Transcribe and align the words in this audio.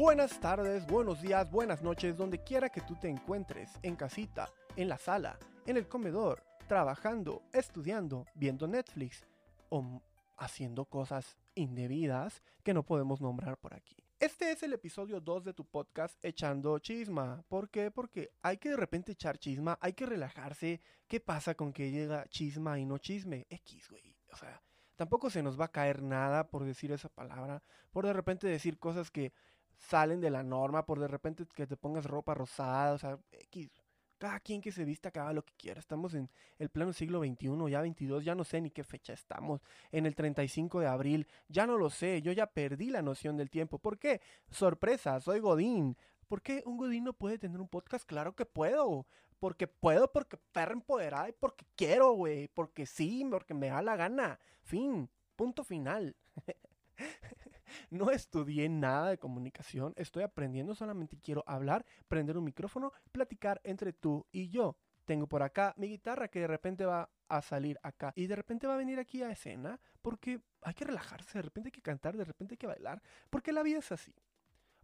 Buenas 0.00 0.40
tardes, 0.40 0.86
buenos 0.86 1.20
días, 1.20 1.50
buenas 1.50 1.82
noches, 1.82 2.16
donde 2.16 2.42
quiera 2.42 2.70
que 2.70 2.80
tú 2.80 2.96
te 2.96 3.10
encuentres, 3.10 3.70
en 3.82 3.96
casita, 3.96 4.48
en 4.74 4.88
la 4.88 4.96
sala, 4.96 5.38
en 5.66 5.76
el 5.76 5.88
comedor, 5.88 6.42
trabajando, 6.66 7.42
estudiando, 7.52 8.24
viendo 8.34 8.66
Netflix 8.66 9.26
o 9.68 10.00
haciendo 10.38 10.86
cosas 10.86 11.36
indebidas 11.54 12.42
que 12.64 12.72
no 12.72 12.82
podemos 12.82 13.20
nombrar 13.20 13.58
por 13.58 13.74
aquí. 13.74 13.94
Este 14.18 14.50
es 14.50 14.62
el 14.62 14.72
episodio 14.72 15.20
2 15.20 15.44
de 15.44 15.52
tu 15.52 15.66
podcast 15.66 16.16
Echando 16.24 16.78
Chisma. 16.78 17.44
¿Por 17.46 17.68
qué? 17.68 17.90
Porque 17.90 18.30
hay 18.40 18.56
que 18.56 18.70
de 18.70 18.78
repente 18.78 19.12
echar 19.12 19.36
chisma, 19.36 19.76
hay 19.82 19.92
que 19.92 20.06
relajarse. 20.06 20.80
¿Qué 21.08 21.20
pasa 21.20 21.54
con 21.54 21.74
que 21.74 21.90
llega 21.90 22.26
chisma 22.30 22.78
y 22.78 22.86
no 22.86 22.96
chisme? 22.96 23.46
X, 23.50 23.90
güey. 23.90 24.16
O 24.32 24.36
sea, 24.36 24.62
tampoco 24.96 25.28
se 25.28 25.42
nos 25.42 25.60
va 25.60 25.66
a 25.66 25.72
caer 25.72 26.02
nada 26.02 26.48
por 26.48 26.64
decir 26.64 26.90
esa 26.90 27.10
palabra, 27.10 27.62
por 27.92 28.06
de 28.06 28.14
repente 28.14 28.46
decir 28.46 28.78
cosas 28.78 29.10
que 29.10 29.34
salen 29.80 30.20
de 30.20 30.30
la 30.30 30.42
norma, 30.42 30.86
por 30.86 31.00
de 31.00 31.08
repente 31.08 31.46
que 31.54 31.66
te 31.66 31.76
pongas 31.76 32.04
ropa 32.04 32.34
rosada, 32.34 32.92
o 32.92 32.98
sea, 32.98 33.18
X. 33.32 33.70
Cada 34.18 34.38
quien 34.40 34.60
que 34.60 34.70
se 34.70 34.84
vista 34.84 35.08
haga 35.08 35.32
lo 35.32 35.42
que 35.42 35.54
quiera. 35.56 35.80
Estamos 35.80 36.12
en 36.12 36.28
el 36.58 36.68
pleno 36.68 36.92
siglo 36.92 37.20
XXI, 37.20 37.70
ya 37.70 37.80
22, 37.80 38.22
ya 38.22 38.34
no 38.34 38.44
sé 38.44 38.60
ni 38.60 38.70
qué 38.70 38.84
fecha 38.84 39.14
estamos. 39.14 39.62
En 39.90 40.04
el 40.04 40.14
35 40.14 40.80
de 40.80 40.86
abril, 40.86 41.26
ya 41.48 41.66
no 41.66 41.78
lo 41.78 41.88
sé, 41.88 42.20
yo 42.20 42.30
ya 42.32 42.46
perdí 42.46 42.90
la 42.90 43.00
noción 43.00 43.38
del 43.38 43.48
tiempo. 43.48 43.78
¿Por 43.78 43.98
qué? 43.98 44.20
Sorpresa, 44.50 45.20
soy 45.20 45.40
Godín. 45.40 45.96
¿Por 46.28 46.42
qué 46.42 46.62
un 46.66 46.76
Godín 46.76 47.04
no 47.04 47.14
puede 47.14 47.38
tener 47.38 47.60
un 47.60 47.68
podcast? 47.68 48.04
Claro 48.04 48.36
que 48.36 48.44
puedo. 48.44 49.06
Porque 49.38 49.66
puedo, 49.66 50.12
porque 50.12 50.36
perra 50.52 50.74
empoderada 50.74 51.30
y 51.30 51.32
porque 51.32 51.64
quiero, 51.74 52.12
güey. 52.12 52.48
Porque 52.48 52.84
sí, 52.84 53.26
porque 53.30 53.54
me 53.54 53.68
da 53.68 53.80
la 53.80 53.96
gana. 53.96 54.38
Fin. 54.62 55.08
Punto 55.34 55.64
final. 55.64 56.14
No 57.90 58.10
estudié 58.10 58.68
nada 58.68 59.10
de 59.10 59.18
comunicación, 59.18 59.92
estoy 59.96 60.22
aprendiendo, 60.22 60.74
solamente 60.74 61.18
quiero 61.18 61.44
hablar, 61.46 61.84
prender 62.08 62.36
un 62.36 62.44
micrófono, 62.44 62.92
platicar 63.12 63.60
entre 63.64 63.92
tú 63.92 64.26
y 64.32 64.48
yo. 64.48 64.76
Tengo 65.04 65.26
por 65.26 65.42
acá 65.42 65.74
mi 65.76 65.88
guitarra 65.88 66.28
que 66.28 66.40
de 66.40 66.46
repente 66.46 66.84
va 66.84 67.10
a 67.28 67.42
salir 67.42 67.78
acá 67.82 68.12
y 68.14 68.26
de 68.26 68.36
repente 68.36 68.66
va 68.66 68.74
a 68.74 68.78
venir 68.78 68.98
aquí 68.98 69.22
a 69.22 69.30
escena 69.30 69.80
porque 70.02 70.40
hay 70.62 70.74
que 70.74 70.84
relajarse, 70.84 71.38
de 71.38 71.42
repente 71.42 71.68
hay 71.68 71.72
que 71.72 71.82
cantar, 71.82 72.16
de 72.16 72.24
repente 72.24 72.54
hay 72.54 72.58
que 72.58 72.66
bailar, 72.66 73.02
porque 73.28 73.52
la 73.52 73.62
vida 73.62 73.78
es 73.78 73.92
así. 73.92 74.14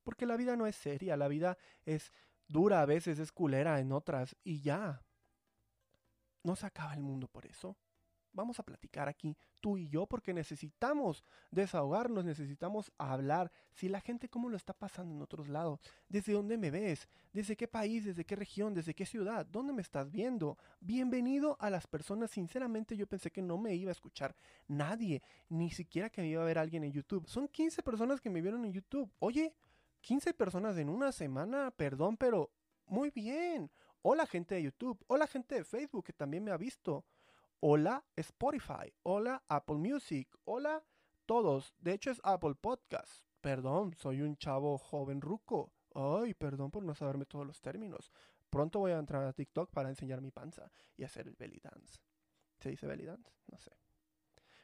Porque 0.03 0.27
la 0.27 0.37
vida 0.37 0.57
no 0.57 0.67
es 0.67 0.77
seria, 0.77 1.17
la 1.17 1.29
vida 1.29 1.59
es 1.85 2.13
dura, 2.47 2.81
a 2.81 2.87
veces 2.87 3.19
es 3.19 3.33
culera 3.33 3.81
en 3.81 3.93
otras 3.93 4.37
y 4.45 4.61
ya. 4.61 5.03
No 6.45 6.55
se 6.55 6.67
acaba 6.67 6.95
el 6.95 7.03
mundo 7.03 7.27
por 7.27 7.47
eso 7.47 7.77
vamos 8.37 8.61
a 8.61 8.63
platicar 8.63 9.09
aquí 9.09 9.37
tú 9.61 9.79
y 9.79 9.89
yo 9.89 10.07
porque 10.07 10.33
necesitamos 10.33 11.25
desahogarnos, 11.51 12.25
necesitamos 12.25 12.93
hablar. 12.99 13.51
Si 13.73 13.89
la 13.89 14.01
gente 14.01 14.29
cómo 14.29 14.49
lo 14.49 14.57
está 14.57 14.73
pasando 14.73 15.15
en 15.15 15.23
otros 15.23 15.49
lados, 15.49 15.81
desde 16.09 16.35
dónde 16.35 16.59
me 16.59 16.71
ves, 16.71 17.09
desde 17.33 17.57
qué 17.57 17.67
país, 17.67 18.05
desde 18.05 18.25
qué 18.25 18.37
región, 18.37 18.75
desde 18.75 18.95
qué 18.95 19.07
ciudad, 19.07 19.47
dónde 19.47 19.73
me 19.73 19.83
estás 19.83 20.11
viendo. 20.13 20.59
Bienvenido 20.81 21.57
a 21.59 21.71
las 21.71 21.87
personas. 21.87 22.31
Sinceramente 22.31 22.97
yo 22.97 23.07
pensé 23.07 23.33
que 23.33 23.43
no 23.43 23.59
me 23.59 23.75
iba 23.75 23.91
a 23.91 23.93
escuchar 23.93 24.37
nadie, 24.69 25.23
ni 25.49 25.71
siquiera 25.71 26.11
que 26.11 26.21
me 26.21 26.29
iba 26.29 26.43
a 26.43 26.47
ver 26.47 26.59
alguien 26.59 26.85
en 26.85 26.93
YouTube. 26.93 27.27
Son 27.27 27.49
15 27.49 27.83
personas 27.83 28.21
que 28.21 28.31
me 28.31 28.43
vieron 28.43 28.65
en 28.65 28.73
YouTube. 28.73 29.11
Oye, 29.19 29.55
15 30.03 30.35
personas 30.35 30.77
en 30.77 30.91
una 30.91 31.11
semana, 31.11 31.71
perdón, 31.71 32.17
pero 32.17 32.51
muy 32.87 33.11
bien. 33.11 33.71
Hola 34.03 34.27
gente 34.27 34.55
de 34.55 34.63
YouTube, 34.63 35.03
hola 35.09 35.27
gente 35.27 35.57
de 35.57 35.65
Facebook 35.65 36.05
que 36.05 36.13
también 36.13 36.45
me 36.45 36.53
ha 36.53 36.57
visto. 36.57 37.05
Hola 37.61 38.05
Spotify, 38.17 38.93
hola 39.03 39.43
Apple 39.49 39.77
Music, 39.77 40.29
hola 40.45 40.85
todos. 41.25 41.75
De 41.79 41.95
hecho 41.95 42.11
es 42.11 42.21
Apple 42.23 42.55
Podcast. 42.55 43.25
Perdón, 43.41 43.95
soy 43.97 44.21
un 44.21 44.37
chavo 44.37 44.77
joven 44.77 45.23
ruco. 45.23 45.73
Ay, 45.95 46.35
perdón 46.35 46.71
por 46.71 46.85
no 46.85 46.95
saberme 46.95 47.25
todos 47.25 47.47
los 47.47 47.63
términos. 47.63 48.13
Pronto 48.51 48.81
voy 48.81 48.93
a 48.93 48.99
entrar 48.99 49.25
a 49.25 49.33
TikTok 49.33 49.71
para 49.71 49.89
enseñar 49.89 50.21
mi 50.21 50.31
panza 50.31 50.71
y 50.99 51.05
hacer 51.05 51.29
el 51.29 51.37
belly 51.37 51.59
dance. 51.63 51.99
¿Se 52.61 52.69
dice 52.69 52.87
belly 52.87 53.07
dance? 53.07 53.33
No 53.47 53.57
sé. 53.59 53.71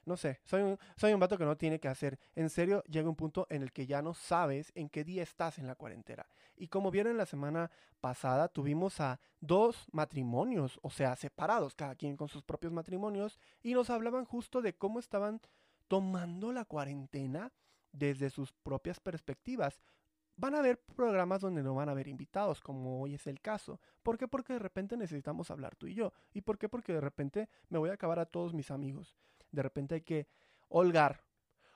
No 0.04 0.16
sé, 0.16 0.40
soy 0.44 0.62
un, 0.62 0.78
soy 0.96 1.12
un 1.12 1.20
vato 1.20 1.38
que 1.38 1.44
no 1.44 1.56
tiene 1.56 1.78
que 1.78 1.88
hacer. 1.88 2.18
En 2.34 2.50
serio, 2.50 2.82
llega 2.84 3.08
un 3.08 3.14
punto 3.14 3.46
en 3.50 3.62
el 3.62 3.72
que 3.72 3.86
ya 3.86 4.02
no 4.02 4.14
sabes 4.14 4.72
en 4.74 4.88
qué 4.88 5.04
día 5.04 5.22
estás 5.22 5.58
en 5.58 5.66
la 5.66 5.76
cuarentena. 5.76 6.26
Y 6.56 6.68
como 6.68 6.90
vieron 6.90 7.16
la 7.16 7.26
semana 7.26 7.70
pasada, 8.00 8.48
tuvimos 8.48 9.00
a 9.00 9.20
dos 9.40 9.86
matrimonios, 9.92 10.78
o 10.82 10.90
sea, 10.90 11.14
separados, 11.14 11.74
cada 11.74 11.94
quien 11.94 12.16
con 12.16 12.28
sus 12.28 12.42
propios 12.42 12.72
matrimonios, 12.72 13.38
y 13.62 13.74
nos 13.74 13.90
hablaban 13.90 14.24
justo 14.24 14.60
de 14.60 14.74
cómo 14.74 14.98
estaban 14.98 15.40
tomando 15.86 16.52
la 16.52 16.64
cuarentena 16.64 17.52
desde 17.92 18.30
sus 18.30 18.52
propias 18.52 18.98
perspectivas. 18.98 19.80
Van 20.36 20.54
a 20.54 20.60
haber 20.60 20.80
programas 20.80 21.42
donde 21.42 21.62
no 21.62 21.74
van 21.74 21.88
a 21.88 21.92
haber 21.92 22.08
invitados, 22.08 22.60
como 22.60 23.00
hoy 23.02 23.14
es 23.14 23.26
el 23.26 23.40
caso. 23.40 23.80
¿Por 24.02 24.18
qué? 24.18 24.26
Porque 24.26 24.54
de 24.54 24.58
repente 24.58 24.96
necesitamos 24.96 25.50
hablar 25.50 25.76
tú 25.76 25.86
y 25.86 25.94
yo. 25.94 26.12
¿Y 26.32 26.40
por 26.40 26.58
qué? 26.58 26.68
Porque 26.68 26.92
de 26.92 27.00
repente 27.00 27.48
me 27.68 27.78
voy 27.78 27.90
a 27.90 27.94
acabar 27.94 28.18
a 28.18 28.26
todos 28.26 28.54
mis 28.54 28.70
amigos. 28.70 29.14
De 29.52 29.62
repente 29.62 29.94
hay 29.96 30.00
que 30.00 30.26
holgar, 30.68 31.22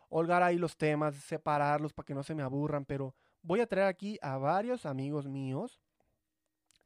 holgar 0.09 0.43
ahí 0.43 0.59
los 0.59 0.77
temas, 0.77 1.15
separarlos 1.17 1.93
para 1.93 2.07
que 2.07 2.15
no 2.15 2.23
se 2.23 2.35
me 2.35 2.43
aburran, 2.43 2.85
pero 2.85 3.15
voy 3.43 3.61
a 3.61 3.67
traer 3.67 3.87
aquí 3.87 4.19
a 4.23 4.37
varios 4.39 4.87
amigos 4.87 5.29
míos, 5.29 5.81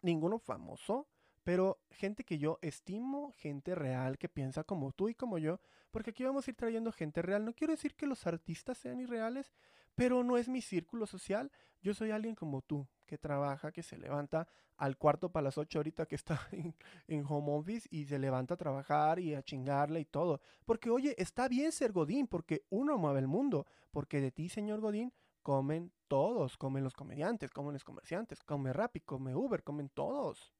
ninguno 0.03 0.39
famoso, 0.39 1.09
pero 1.45 1.81
gente 1.91 2.25
que 2.25 2.39
yo 2.39 2.59
estimo, 2.61 3.33
gente 3.33 3.75
real 3.75 4.19
que 4.19 4.28
piensa 4.28 4.65
como 4.65 4.93
tú 4.93 5.09
y 5.09 5.15
como 5.15 5.39
yo, 5.39 5.61
porque 5.91 6.11
aquí 6.11 6.25
vamos 6.25 6.47
a 6.47 6.51
ir 6.51 6.56
trayendo 6.56 6.93
gente 6.93 7.22
real. 7.22 7.45
No 7.45 7.55
quiero 7.55 7.72
decir 7.72 7.95
que 7.95 8.07
los 8.07 8.27
artistas 8.27 8.78
sean 8.78 9.01
irreales, 9.01 9.53
pero 9.95 10.25
no 10.25 10.37
es 10.37 10.49
mi 10.49 10.62
círculo 10.62 11.06
social. 11.06 11.51
Yo 11.83 11.95
soy 11.95 12.11
alguien 12.11 12.34
como 12.34 12.62
tú, 12.62 12.87
que 13.06 13.19
trabaja, 13.19 13.73
que 13.73 13.83
se 13.83 13.99
levanta 13.99 14.47
al 14.77 14.97
cuarto 14.97 15.31
para 15.31 15.45
las 15.45 15.59
ocho 15.59 15.78
ahorita 15.78 16.06
que 16.06 16.15
está 16.15 16.41
en, 17.06 17.25
home 17.28 17.53
office 17.53 17.87
y 17.91 18.06
se 18.06 18.19
levanta 18.19 18.55
a 18.55 18.56
trabajar 18.56 19.21
y 19.21 19.34
a 19.34 19.43
chingarle 19.43 20.01
y 20.01 20.05
todo. 20.06 20.41
Porque 20.65 20.91
oye, 20.91 21.15
está 21.19 21.49
bien 21.49 21.71
ser 21.71 21.93
Godín, 21.93 22.27
porque 22.27 22.65
uno 22.71 22.97
mueve 22.97 23.21
el 23.21 23.28
mundo, 23.28 23.67
porque 23.91 24.21
de 24.21 24.31
ti, 24.31 24.49
señor 24.49 24.81
Godín, 24.81 25.12
comen 25.43 25.93
todos, 26.09 26.57
comen 26.57 26.83
los 26.83 26.95
comediantes, 26.95 27.51
comen 27.51 27.75
los 27.75 27.84
comerciantes, 27.84 28.43
come 28.43 28.72
Rappi, 28.72 29.01
come 29.01 29.34
Uber, 29.34 29.62
comen 29.62 29.91
todos. 29.91 30.55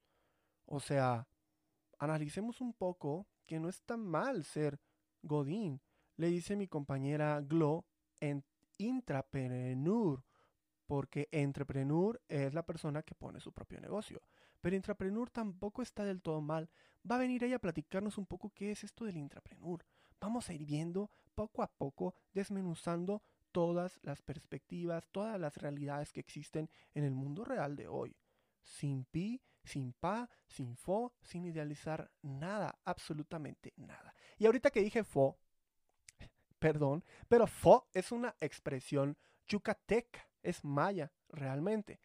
O 0.67 0.81
sea, 0.81 1.27
analicemos 1.99 2.61
un 2.61 2.75
poco 2.75 3.27
que 3.47 3.59
no 3.59 3.69
es 3.69 3.83
tan 3.83 4.01
mal 4.01 4.45
ser 4.45 4.81
Godín. 5.23 5.81
Le 6.17 6.29
dice 6.29 6.57
mi 6.57 6.69
compañera 6.69 7.41
Glo 7.41 7.87
en 8.21 8.45
intrapreneur, 8.81 10.25
porque 10.87 11.29
entrepreneur 11.31 12.21
es 12.29 12.53
la 12.55 12.65
persona 12.65 13.03
que 13.03 13.15
pone 13.15 13.41
su 13.41 13.53
propio 13.53 13.81
negocio. 13.81 14.23
Pero 14.61 14.77
intrapreneur 14.77 15.31
tampoco 15.31 15.83
está 15.83 16.05
del 16.05 16.21
todo 16.21 16.41
mal. 16.41 16.69
Va 17.09 17.17
a 17.17 17.19
venir 17.19 17.45
ella 17.45 17.57
a 17.57 17.61
platicarnos 17.61 18.19
un 18.19 18.27
poco 18.27 18.51
qué 18.51 18.73
es 18.73 18.85
esto 18.85 19.05
del 19.05 19.17
intrapreneur. 19.17 19.85
Vamos 20.21 20.49
a 20.49 20.55
ir 20.55 20.65
viendo 20.65 21.11
poco 21.35 21.63
a 21.63 21.73
poco, 21.73 22.15
desmenuzando 22.35 23.23
todas 23.53 23.99
las 24.03 24.21
perspectivas, 24.23 25.09
todas 25.11 25.41
las 25.41 25.57
realidades 25.57 26.13
que 26.13 26.21
existen 26.21 26.69
en 26.95 27.05
el 27.05 27.15
mundo 27.15 27.45
real 27.45 27.77
de 27.77 27.89
hoy 27.89 28.17
sin 28.63 29.05
pi, 29.05 29.41
sin 29.65 29.93
pa, 29.93 30.29
sin 30.47 30.77
fo, 30.77 31.15
sin 31.23 31.45
idealizar 31.45 32.11
nada, 32.23 32.79
absolutamente 32.85 33.73
nada. 33.77 34.15
Y 34.39 34.47
ahorita 34.47 34.71
que 34.71 34.83
dije 34.83 35.05
fo, 35.05 35.39
perdón, 36.61 37.05
pero 37.27 37.49
fo 37.49 37.89
es 37.93 38.13
una 38.13 38.37
expresión 38.41 39.17
yucateca, 39.49 40.29
es 40.43 40.65
maya, 40.65 41.13
realmente. 41.29 42.01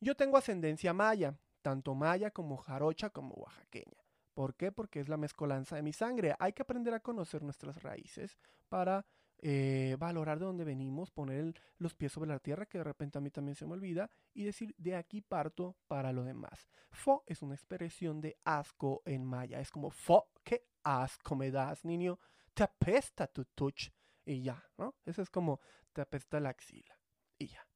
Yo 0.00 0.16
tengo 0.16 0.38
ascendencia 0.38 0.94
maya, 0.94 1.38
tanto 1.60 1.94
maya 1.94 2.30
como 2.30 2.56
jarocha 2.56 3.10
como 3.10 3.34
oaxaqueña. 3.34 4.04
¿Por 4.32 4.54
qué? 4.54 4.72
Porque 4.72 5.00
es 5.00 5.08
la 5.08 5.16
mezcolanza 5.16 5.76
de 5.76 5.82
mi 5.82 5.92
sangre. 5.92 6.34
Hay 6.38 6.52
que 6.52 6.62
aprender 6.62 6.94
a 6.94 7.00
conocer 7.00 7.42
nuestras 7.42 7.82
raíces 7.82 8.38
para 8.68 9.06
eh, 9.38 9.96
valorar 9.98 10.38
de 10.38 10.46
dónde 10.46 10.64
venimos, 10.64 11.10
poner 11.10 11.54
los 11.78 11.94
pies 11.94 12.12
sobre 12.12 12.30
la 12.30 12.38
tierra, 12.38 12.66
que 12.66 12.78
de 12.78 12.84
repente 12.84 13.18
a 13.18 13.20
mí 13.20 13.30
también 13.30 13.54
se 13.54 13.66
me 13.66 13.72
olvida, 13.72 14.10
y 14.32 14.44
decir, 14.44 14.74
de 14.78 14.96
aquí 14.96 15.20
parto 15.20 15.76
para 15.88 16.12
lo 16.12 16.24
demás. 16.24 16.68
Fo 16.90 17.22
es 17.26 17.42
una 17.42 17.54
expresión 17.54 18.20
de 18.20 18.38
asco 18.44 19.02
en 19.04 19.24
maya, 19.24 19.60
es 19.60 19.70
como, 19.70 19.90
fo, 19.90 20.30
qué 20.42 20.66
asco 20.82 21.34
me 21.34 21.50
das, 21.50 21.84
niño, 21.84 22.18
te 22.54 22.62
apesta 22.62 23.26
tu 23.26 23.44
touch, 23.44 23.90
y 24.26 24.42
ya, 24.42 24.62
¿no? 24.76 24.94
Eso 25.06 25.22
es 25.22 25.30
como, 25.30 25.60
te 25.94 26.02
apesta 26.02 26.38
la 26.40 26.50
axila, 26.50 26.98
y 27.38 27.46
ya. 27.46 27.66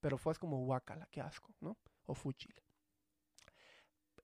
Pero 0.00 0.18
fo 0.18 0.30
es 0.30 0.38
como 0.38 0.58
guacala, 0.64 1.08
qué 1.10 1.22
asco, 1.22 1.54
¿no? 1.60 1.78
O 2.04 2.14
fuchil. 2.14 2.54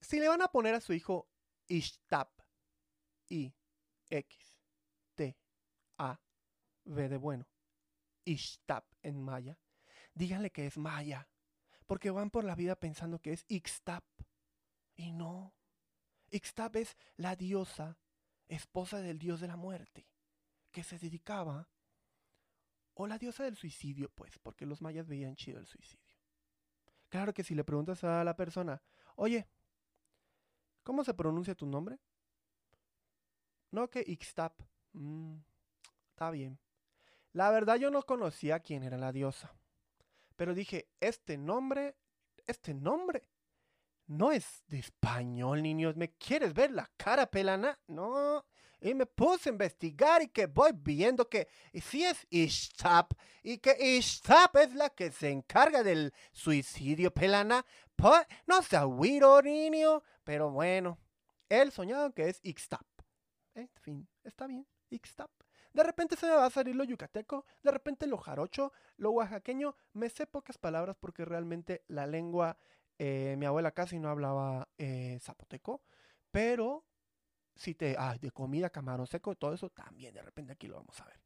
Si 0.00 0.20
le 0.20 0.28
van 0.28 0.42
a 0.42 0.48
poner 0.48 0.74
a 0.74 0.80
su 0.80 0.92
hijo 0.92 1.30
Ishtap, 1.68 2.42
I, 3.28 3.54
X, 4.10 4.58
T, 5.14 5.38
A, 5.98 6.20
ve 6.84 7.08
de 7.08 7.16
bueno. 7.16 7.48
Ixtap 8.24 8.84
en 9.02 9.22
maya. 9.22 9.58
Díganle 10.14 10.50
que 10.50 10.66
es 10.66 10.76
maya, 10.76 11.28
porque 11.86 12.10
van 12.10 12.30
por 12.30 12.44
la 12.44 12.54
vida 12.54 12.76
pensando 12.76 13.20
que 13.20 13.32
es 13.32 13.44
Ixtap. 13.48 14.04
Y 14.94 15.12
no. 15.12 15.54
Ixtap 16.30 16.76
es 16.76 16.96
la 17.16 17.36
diosa, 17.36 17.98
esposa 18.48 19.00
del 19.00 19.18
dios 19.18 19.40
de 19.40 19.48
la 19.48 19.56
muerte, 19.56 20.06
que 20.72 20.82
se 20.82 20.98
dedicaba 20.98 21.68
O 22.94 23.06
la 23.06 23.18
diosa 23.18 23.44
del 23.44 23.56
suicidio, 23.56 24.10
pues, 24.14 24.38
porque 24.38 24.66
los 24.66 24.82
mayas 24.82 25.08
veían 25.08 25.36
chido 25.36 25.58
el 25.58 25.66
suicidio. 25.66 26.18
Claro 27.08 27.32
que 27.32 27.44
si 27.44 27.54
le 27.54 27.64
preguntas 27.64 28.04
a 28.04 28.24
la 28.24 28.36
persona, 28.36 28.82
oye, 29.16 29.48
¿cómo 30.82 31.04
se 31.04 31.14
pronuncia 31.14 31.54
tu 31.54 31.66
nombre? 31.66 31.98
No, 33.70 33.88
que 33.88 34.04
Ixtap. 34.06 34.60
Mm, 34.92 35.38
está 36.10 36.30
bien. 36.30 36.58
La 37.32 37.50
verdad 37.50 37.76
yo 37.76 37.90
no 37.90 38.02
conocía 38.02 38.60
quién 38.60 38.82
era 38.82 38.98
la 38.98 39.12
diosa. 39.12 39.54
Pero 40.36 40.54
dije, 40.54 40.88
este 41.00 41.38
nombre, 41.38 41.96
este 42.46 42.74
nombre 42.74 43.28
no 44.06 44.32
es 44.32 44.64
de 44.66 44.78
español, 44.78 45.62
niños. 45.62 45.96
¿Me 45.96 46.12
quieres 46.12 46.52
ver 46.52 46.70
la 46.70 46.90
cara 46.96 47.30
pelana? 47.30 47.78
No. 47.86 48.44
Y 48.82 48.94
me 48.94 49.06
puse 49.06 49.48
a 49.48 49.52
investigar 49.52 50.22
y 50.22 50.28
que 50.28 50.46
voy 50.46 50.72
viendo 50.74 51.28
que 51.28 51.46
si 51.72 52.04
es 52.04 52.26
Ishtap 52.30 53.12
y 53.44 53.58
que 53.58 53.76
Ishtap 53.78 54.56
es 54.56 54.74
la 54.74 54.90
que 54.90 55.12
se 55.12 55.30
encarga 55.30 55.84
del 55.84 56.12
suicidio 56.32 57.14
pelana. 57.14 57.64
Pues, 57.94 58.26
no 58.44 58.60
sé, 58.60 58.78
niño. 59.44 60.02
Pero 60.24 60.50
bueno, 60.50 60.98
él 61.48 61.70
soñado 61.70 62.12
que 62.12 62.28
es 62.28 62.40
Ixtap. 62.42 62.84
En 63.54 63.70
fin, 63.80 64.08
está 64.24 64.48
bien, 64.48 64.66
Ixtap. 64.90 65.30
De 65.72 65.84
repente 65.84 66.16
se 66.16 66.26
me 66.26 66.32
va 66.32 66.46
a 66.46 66.50
salir 66.50 66.74
lo 66.74 66.84
yucateco, 66.84 67.46
de 67.62 67.70
repente 67.70 68.06
lo 68.06 68.18
jarocho, 68.18 68.72
lo 68.96 69.12
oaxaqueño. 69.12 69.76
Me 69.92 70.10
sé 70.10 70.26
pocas 70.26 70.58
palabras 70.58 70.96
porque 70.98 71.24
realmente 71.24 71.84
la 71.86 72.06
lengua, 72.06 72.58
eh, 72.98 73.36
mi 73.38 73.46
abuela 73.46 73.70
casi 73.70 74.00
no 74.00 74.08
hablaba 74.08 74.68
eh, 74.76 75.18
zapoteco, 75.20 75.82
pero 76.32 76.84
si 77.54 77.74
te, 77.74 77.96
ah, 77.98 78.16
de 78.18 78.30
comida, 78.30 78.70
camarón 78.70 79.06
seco, 79.06 79.34
todo 79.34 79.54
eso 79.54 79.70
también 79.70 80.14
de 80.14 80.22
repente 80.22 80.52
aquí 80.52 80.66
lo 80.66 80.76
vamos 80.76 81.00
a 81.00 81.04
ver. 81.04 81.20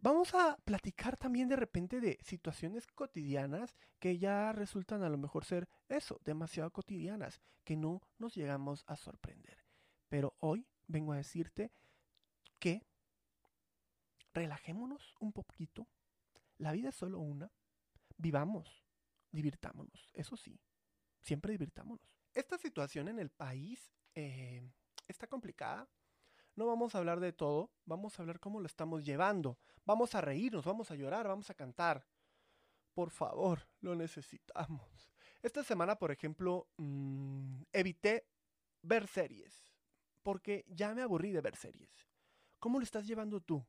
Vamos 0.00 0.32
a 0.34 0.56
platicar 0.64 1.16
también 1.16 1.48
de 1.48 1.56
repente 1.56 2.00
de 2.00 2.18
situaciones 2.22 2.86
cotidianas 2.86 3.74
que 3.98 4.16
ya 4.18 4.52
resultan 4.52 5.02
a 5.02 5.08
lo 5.08 5.18
mejor 5.18 5.44
ser 5.44 5.68
eso, 5.88 6.20
demasiado 6.24 6.70
cotidianas, 6.70 7.40
que 7.64 7.76
no 7.76 8.00
nos 8.16 8.36
llegamos 8.36 8.84
a 8.86 8.96
sorprender. 8.96 9.64
Pero 10.08 10.36
hoy 10.38 10.68
vengo 10.86 11.12
a 11.12 11.16
decirte 11.16 11.72
que 12.60 12.86
relajémonos 14.32 15.14
un 15.18 15.32
poquito. 15.32 15.88
La 16.58 16.72
vida 16.72 16.90
es 16.90 16.94
solo 16.94 17.18
una. 17.18 17.50
Vivamos, 18.16 18.84
divirtámonos, 19.32 20.10
eso 20.14 20.36
sí, 20.36 20.60
siempre 21.20 21.52
divirtámonos. 21.52 22.08
Esta 22.34 22.56
situación 22.56 23.08
en 23.08 23.18
el 23.18 23.30
país 23.30 23.92
eh, 24.14 24.62
está 25.08 25.26
complicada. 25.26 25.88
No 26.54 26.66
vamos 26.66 26.94
a 26.94 26.98
hablar 26.98 27.20
de 27.20 27.32
todo, 27.32 27.70
vamos 27.84 28.18
a 28.18 28.22
hablar 28.22 28.40
cómo 28.40 28.60
lo 28.60 28.66
estamos 28.66 29.04
llevando. 29.04 29.58
Vamos 29.84 30.14
a 30.14 30.20
reírnos, 30.20 30.64
vamos 30.64 30.90
a 30.90 30.94
llorar, 30.94 31.26
vamos 31.26 31.50
a 31.50 31.54
cantar. 31.54 32.06
Por 32.94 33.10
favor, 33.10 33.68
lo 33.80 33.94
necesitamos. 33.94 35.12
Esta 35.42 35.62
semana, 35.62 35.96
por 35.96 36.10
ejemplo, 36.10 36.68
mm, 36.76 37.62
evité 37.72 38.26
ver 38.82 39.06
series, 39.06 39.72
porque 40.22 40.64
ya 40.68 40.94
me 40.94 41.02
aburrí 41.02 41.30
de 41.30 41.40
ver 41.40 41.54
series. 41.54 41.90
¿Cómo 42.58 42.78
lo 42.78 42.84
estás 42.84 43.06
llevando 43.06 43.40
tú? 43.40 43.64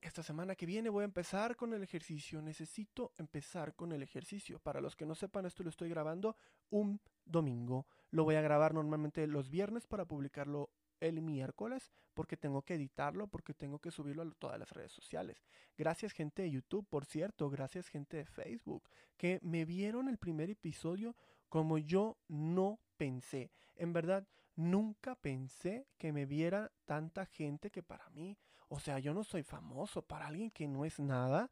esta 0.00 0.22
semana 0.22 0.54
que 0.54 0.66
viene 0.66 0.88
voy 0.88 1.02
a 1.02 1.04
empezar 1.04 1.56
con 1.56 1.72
el 1.74 1.82
ejercicio. 1.82 2.40
Necesito 2.40 3.12
empezar 3.18 3.74
con 3.74 3.92
el 3.92 4.02
ejercicio. 4.02 4.58
Para 4.58 4.80
los 4.80 4.96
que 4.96 5.06
no 5.06 5.14
sepan, 5.14 5.46
esto 5.46 5.62
lo 5.62 5.70
estoy 5.70 5.88
grabando 5.90 6.36
un 6.70 7.00
domingo. 7.24 7.86
Lo 8.10 8.24
voy 8.24 8.34
a 8.34 8.42
grabar 8.42 8.74
normalmente 8.74 9.26
los 9.26 9.50
viernes 9.50 9.86
para 9.86 10.04
publicarlo 10.04 10.70
el 11.00 11.22
miércoles 11.22 11.90
porque 12.12 12.36
tengo 12.36 12.62
que 12.62 12.74
editarlo, 12.74 13.26
porque 13.28 13.54
tengo 13.54 13.78
que 13.78 13.90
subirlo 13.90 14.22
a 14.22 14.30
todas 14.32 14.58
las 14.58 14.70
redes 14.70 14.92
sociales. 14.92 15.42
Gracias 15.76 16.12
gente 16.12 16.42
de 16.42 16.50
YouTube, 16.50 16.86
por 16.88 17.06
cierto, 17.06 17.48
gracias 17.48 17.88
gente 17.88 18.18
de 18.18 18.26
Facebook, 18.26 18.88
que 19.16 19.38
me 19.42 19.64
vieron 19.64 20.08
el 20.08 20.18
primer 20.18 20.50
episodio 20.50 21.16
como 21.48 21.78
yo 21.78 22.18
no 22.28 22.80
pensé. 22.96 23.50
En 23.76 23.92
verdad, 23.92 24.26
nunca 24.56 25.14
pensé 25.14 25.86
que 25.96 26.12
me 26.12 26.26
viera 26.26 26.70
tanta 26.84 27.24
gente 27.24 27.70
que 27.70 27.82
para 27.82 28.10
mí 28.10 28.36
o 28.72 28.78
sea, 28.78 29.00
yo 29.00 29.12
no 29.12 29.24
soy 29.24 29.42
famoso 29.42 30.00
para 30.00 30.28
alguien 30.28 30.52
que 30.52 30.68
no 30.68 30.84
es 30.84 31.00
nada, 31.00 31.50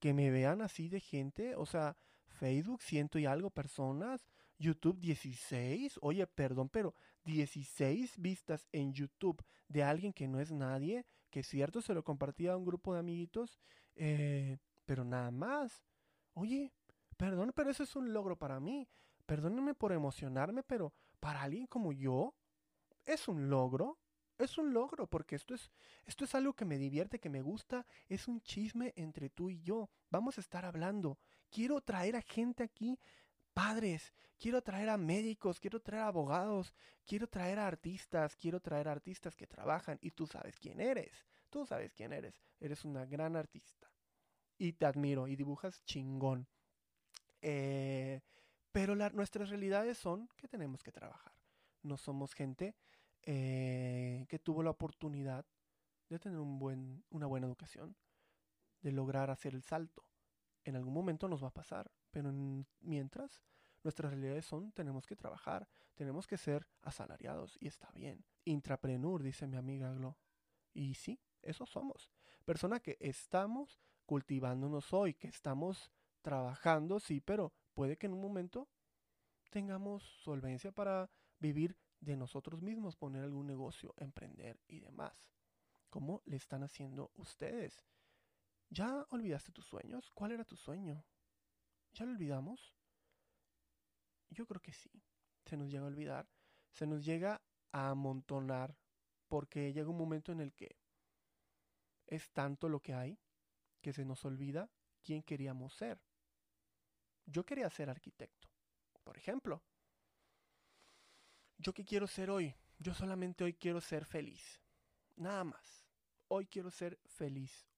que 0.00 0.14
me 0.14 0.30
vean 0.30 0.62
así 0.62 0.88
de 0.88 0.98
gente. 0.98 1.54
O 1.56 1.66
sea, 1.66 1.94
Facebook 2.26 2.82
ciento 2.82 3.18
y 3.18 3.26
algo 3.26 3.50
personas, 3.50 4.26
YouTube 4.58 4.98
16. 5.00 5.98
Oye, 6.02 6.26
perdón, 6.26 6.68
pero 6.68 6.94
16 7.24 8.18
vistas 8.18 8.68
en 8.72 8.92
YouTube 8.92 9.44
de 9.68 9.82
alguien 9.82 10.12
que 10.12 10.28
no 10.28 10.40
es 10.40 10.52
nadie, 10.52 11.06
que 11.30 11.40
es 11.40 11.46
cierto, 11.46 11.80
se 11.80 11.94
lo 11.94 12.04
compartía 12.04 12.52
a 12.52 12.56
un 12.56 12.64
grupo 12.64 12.94
de 12.94 13.00
amiguitos, 13.00 13.58
eh, 13.94 14.58
pero 14.84 15.04
nada 15.04 15.30
más. 15.30 15.82
Oye, 16.34 16.72
perdón, 17.16 17.52
pero 17.54 17.70
eso 17.70 17.82
es 17.82 17.96
un 17.96 18.12
logro 18.12 18.36
para 18.36 18.60
mí. 18.60 18.88
Perdónenme 19.26 19.74
por 19.74 19.92
emocionarme, 19.92 20.62
pero 20.62 20.92
para 21.20 21.42
alguien 21.42 21.66
como 21.66 21.92
yo, 21.92 22.34
es 23.06 23.28
un 23.28 23.48
logro 23.48 23.98
es 24.38 24.58
un 24.58 24.72
logro, 24.72 25.06
porque 25.06 25.36
esto 25.36 25.54
es, 25.54 25.70
esto 26.06 26.24
es 26.24 26.34
algo 26.34 26.54
que 26.54 26.64
me 26.64 26.78
divierte, 26.78 27.20
que 27.20 27.30
me 27.30 27.42
gusta, 27.42 27.86
es 28.08 28.26
un 28.26 28.40
chisme 28.40 28.92
entre 28.96 29.30
tú 29.30 29.50
y 29.50 29.60
yo. 29.62 29.90
Vamos 30.10 30.38
a 30.38 30.40
estar 30.40 30.64
hablando. 30.64 31.18
Quiero 31.50 31.80
traer 31.80 32.16
a 32.16 32.22
gente 32.22 32.62
aquí, 32.64 32.98
padres, 33.54 34.12
quiero 34.38 34.62
traer 34.62 34.90
a 34.90 34.98
médicos, 34.98 35.60
quiero 35.60 35.80
traer 35.80 36.02
a 36.02 36.08
abogados, 36.08 36.74
quiero 37.06 37.28
traer 37.28 37.58
a 37.58 37.66
artistas, 37.66 38.36
quiero 38.36 38.60
traer 38.60 38.88
artistas 38.88 39.36
que 39.36 39.46
trabajan 39.46 39.98
y 40.02 40.10
tú 40.10 40.26
sabes 40.26 40.58
quién 40.58 40.80
eres. 40.80 41.26
Tú 41.48 41.64
sabes 41.64 41.94
quién 41.94 42.12
eres. 42.12 42.42
Eres 42.60 42.84
una 42.84 43.06
gran 43.06 43.36
artista. 43.36 43.88
Y 44.58 44.72
te 44.72 44.86
admiro 44.86 45.28
y 45.28 45.36
dibujas 45.36 45.82
chingón. 45.84 46.48
Eh, 47.40 48.20
pero 48.72 48.96
nuestras 48.96 49.50
realidades 49.50 49.98
son 49.98 50.28
que 50.36 50.48
tenemos 50.48 50.82
que 50.82 50.90
trabajar. 50.90 51.32
No 51.82 51.96
somos 51.96 52.34
gente 52.34 52.74
eh, 53.22 54.26
que 54.28 54.38
tuvo 54.38 54.62
la 54.62 54.70
oportunidad 54.70 55.46
de 56.08 56.18
tener 56.18 56.38
una 56.40 57.26
buena 57.26 57.46
educación, 57.46 57.96
de 58.80 58.92
lograr 58.92 59.30
hacer 59.30 59.54
el 59.54 59.62
salto. 59.62 60.04
En 60.64 60.76
algún 60.76 60.94
momento 60.94 61.28
nos 61.28 61.42
va 61.42 61.48
a 61.48 61.54
pasar, 61.54 61.90
pero 62.10 62.32
mientras 62.80 63.42
nuestras 63.82 64.12
realidades 64.12 64.46
son, 64.46 64.72
tenemos 64.72 65.06
que 65.06 65.14
trabajar, 65.14 65.68
tenemos 65.94 66.26
que 66.26 66.38
ser 66.38 66.66
asalariados 66.82 67.56
y 67.60 67.68
está 67.68 67.90
bien. 67.92 68.24
Intraprenur, 68.44 69.22
dice 69.22 69.46
mi 69.46 69.56
amiga 69.56 69.92
Glo. 69.92 70.16
Y 70.72 70.94
sí, 70.94 71.20
eso 71.42 71.66
somos. 71.66 72.10
Persona 72.44 72.80
que 72.80 72.96
estamos 73.00 73.78
cultivándonos 74.06 74.92
hoy, 74.92 75.14
que 75.14 75.28
estamos 75.28 75.92
trabajando, 76.22 76.98
sí, 76.98 77.20
pero 77.20 77.52
puede 77.74 77.96
que 77.96 78.06
en 78.06 78.14
un 78.14 78.22
momento 78.22 78.68
tengamos 79.50 80.02
solvencia 80.22 80.72
para 80.72 81.10
vivir 81.38 81.76
de 82.00 82.16
nosotros 82.16 82.62
mismos, 82.62 82.96
poner 82.96 83.22
algún 83.22 83.46
negocio, 83.46 83.94
emprender 83.98 84.60
y 84.66 84.80
demás. 84.80 85.30
¿Cómo 85.90 86.22
le 86.24 86.36
están 86.36 86.62
haciendo 86.62 87.12
ustedes? 87.14 87.84
¿Ya 88.70 89.06
olvidaste 89.10 89.52
tus 89.52 89.66
sueños? 89.66 90.10
¿Cuál 90.12 90.32
era 90.32 90.44
tu 90.44 90.56
sueño? 90.56 91.04
¿Ya 91.92 92.04
lo 92.04 92.12
olvidamos? 92.12 92.74
Yo 94.30 94.46
creo 94.46 94.60
que 94.60 94.72
sí. 94.72 94.90
Se 95.44 95.56
nos 95.56 95.70
llega 95.70 95.84
a 95.84 95.88
olvidar. 95.88 96.28
Se 96.72 96.86
nos 96.86 97.04
llega 97.04 97.40
a 97.72 97.90
amontonar 97.90 98.76
porque 99.28 99.72
llega 99.72 99.90
un 99.90 99.96
momento 99.96 100.32
en 100.32 100.40
el 100.40 100.52
que 100.52 100.76
es 102.06 102.30
tanto 102.32 102.68
lo 102.68 102.80
que 102.80 102.94
hay 102.94 103.18
que 103.80 103.92
se 103.92 104.04
nos 104.04 104.24
olvida 104.24 104.70
quién 105.02 105.22
queríamos 105.22 105.74
ser. 105.74 106.00
Yo 107.26 107.44
quería 107.44 107.70
ser 107.70 107.90
arquitecto, 107.90 108.48
por 109.02 109.16
ejemplo. 109.16 109.62
¿Yo 111.58 111.72
qué 111.72 111.84
quiero 111.84 112.06
ser 112.06 112.30
hoy? 112.30 112.54
Yo 112.78 112.94
solamente 112.94 113.44
hoy 113.44 113.54
quiero 113.54 113.80
ser 113.80 114.04
feliz. 114.04 114.60
Nada 115.16 115.44
más. 115.44 115.86
Hoy 116.28 116.46
quiero 116.46 116.70
ser 116.70 116.98
feliz. 117.04 117.68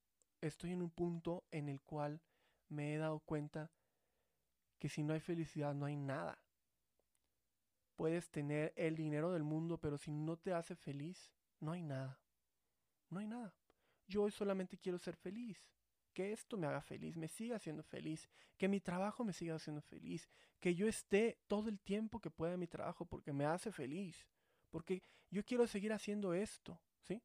Estoy 0.40 0.72
en 0.72 0.82
un 0.82 0.90
punto 0.90 1.44
en 1.50 1.68
el 1.68 1.80
cual 1.80 2.20
me 2.68 2.94
he 2.94 2.98
dado 2.98 3.20
cuenta 3.20 3.70
que 4.78 4.88
si 4.88 5.02
no 5.02 5.14
hay 5.14 5.20
felicidad 5.20 5.74
no 5.74 5.86
hay 5.86 5.96
nada. 5.96 6.38
Puedes 7.96 8.30
tener 8.30 8.72
el 8.76 8.94
dinero 8.94 9.32
del 9.32 9.42
mundo, 9.42 9.78
pero 9.78 9.96
si 9.96 10.10
no 10.10 10.36
te 10.36 10.52
hace 10.52 10.76
feliz, 10.76 11.32
no 11.60 11.72
hay 11.72 11.82
nada. 11.82 12.20
No 13.08 13.20
hay 13.20 13.26
nada. 13.26 13.54
Yo 14.06 14.24
hoy 14.24 14.30
solamente 14.30 14.76
quiero 14.76 14.98
ser 14.98 15.16
feliz 15.16 15.58
que 16.16 16.32
esto 16.32 16.56
me 16.56 16.66
haga 16.66 16.80
feliz, 16.80 17.14
me 17.14 17.28
siga 17.28 17.56
haciendo 17.56 17.82
feliz, 17.82 18.30
que 18.56 18.68
mi 18.68 18.80
trabajo 18.80 19.22
me 19.22 19.34
siga 19.34 19.56
haciendo 19.56 19.82
feliz, 19.82 20.30
que 20.60 20.74
yo 20.74 20.88
esté 20.88 21.38
todo 21.46 21.68
el 21.68 21.78
tiempo 21.78 22.20
que 22.20 22.30
pueda 22.30 22.54
en 22.54 22.60
mi 22.60 22.66
trabajo 22.66 23.04
porque 23.04 23.34
me 23.34 23.44
hace 23.44 23.70
feliz, 23.70 24.26
porque 24.70 25.02
yo 25.30 25.44
quiero 25.44 25.66
seguir 25.66 25.92
haciendo 25.92 26.32
esto, 26.32 26.80
¿sí? 27.02 27.22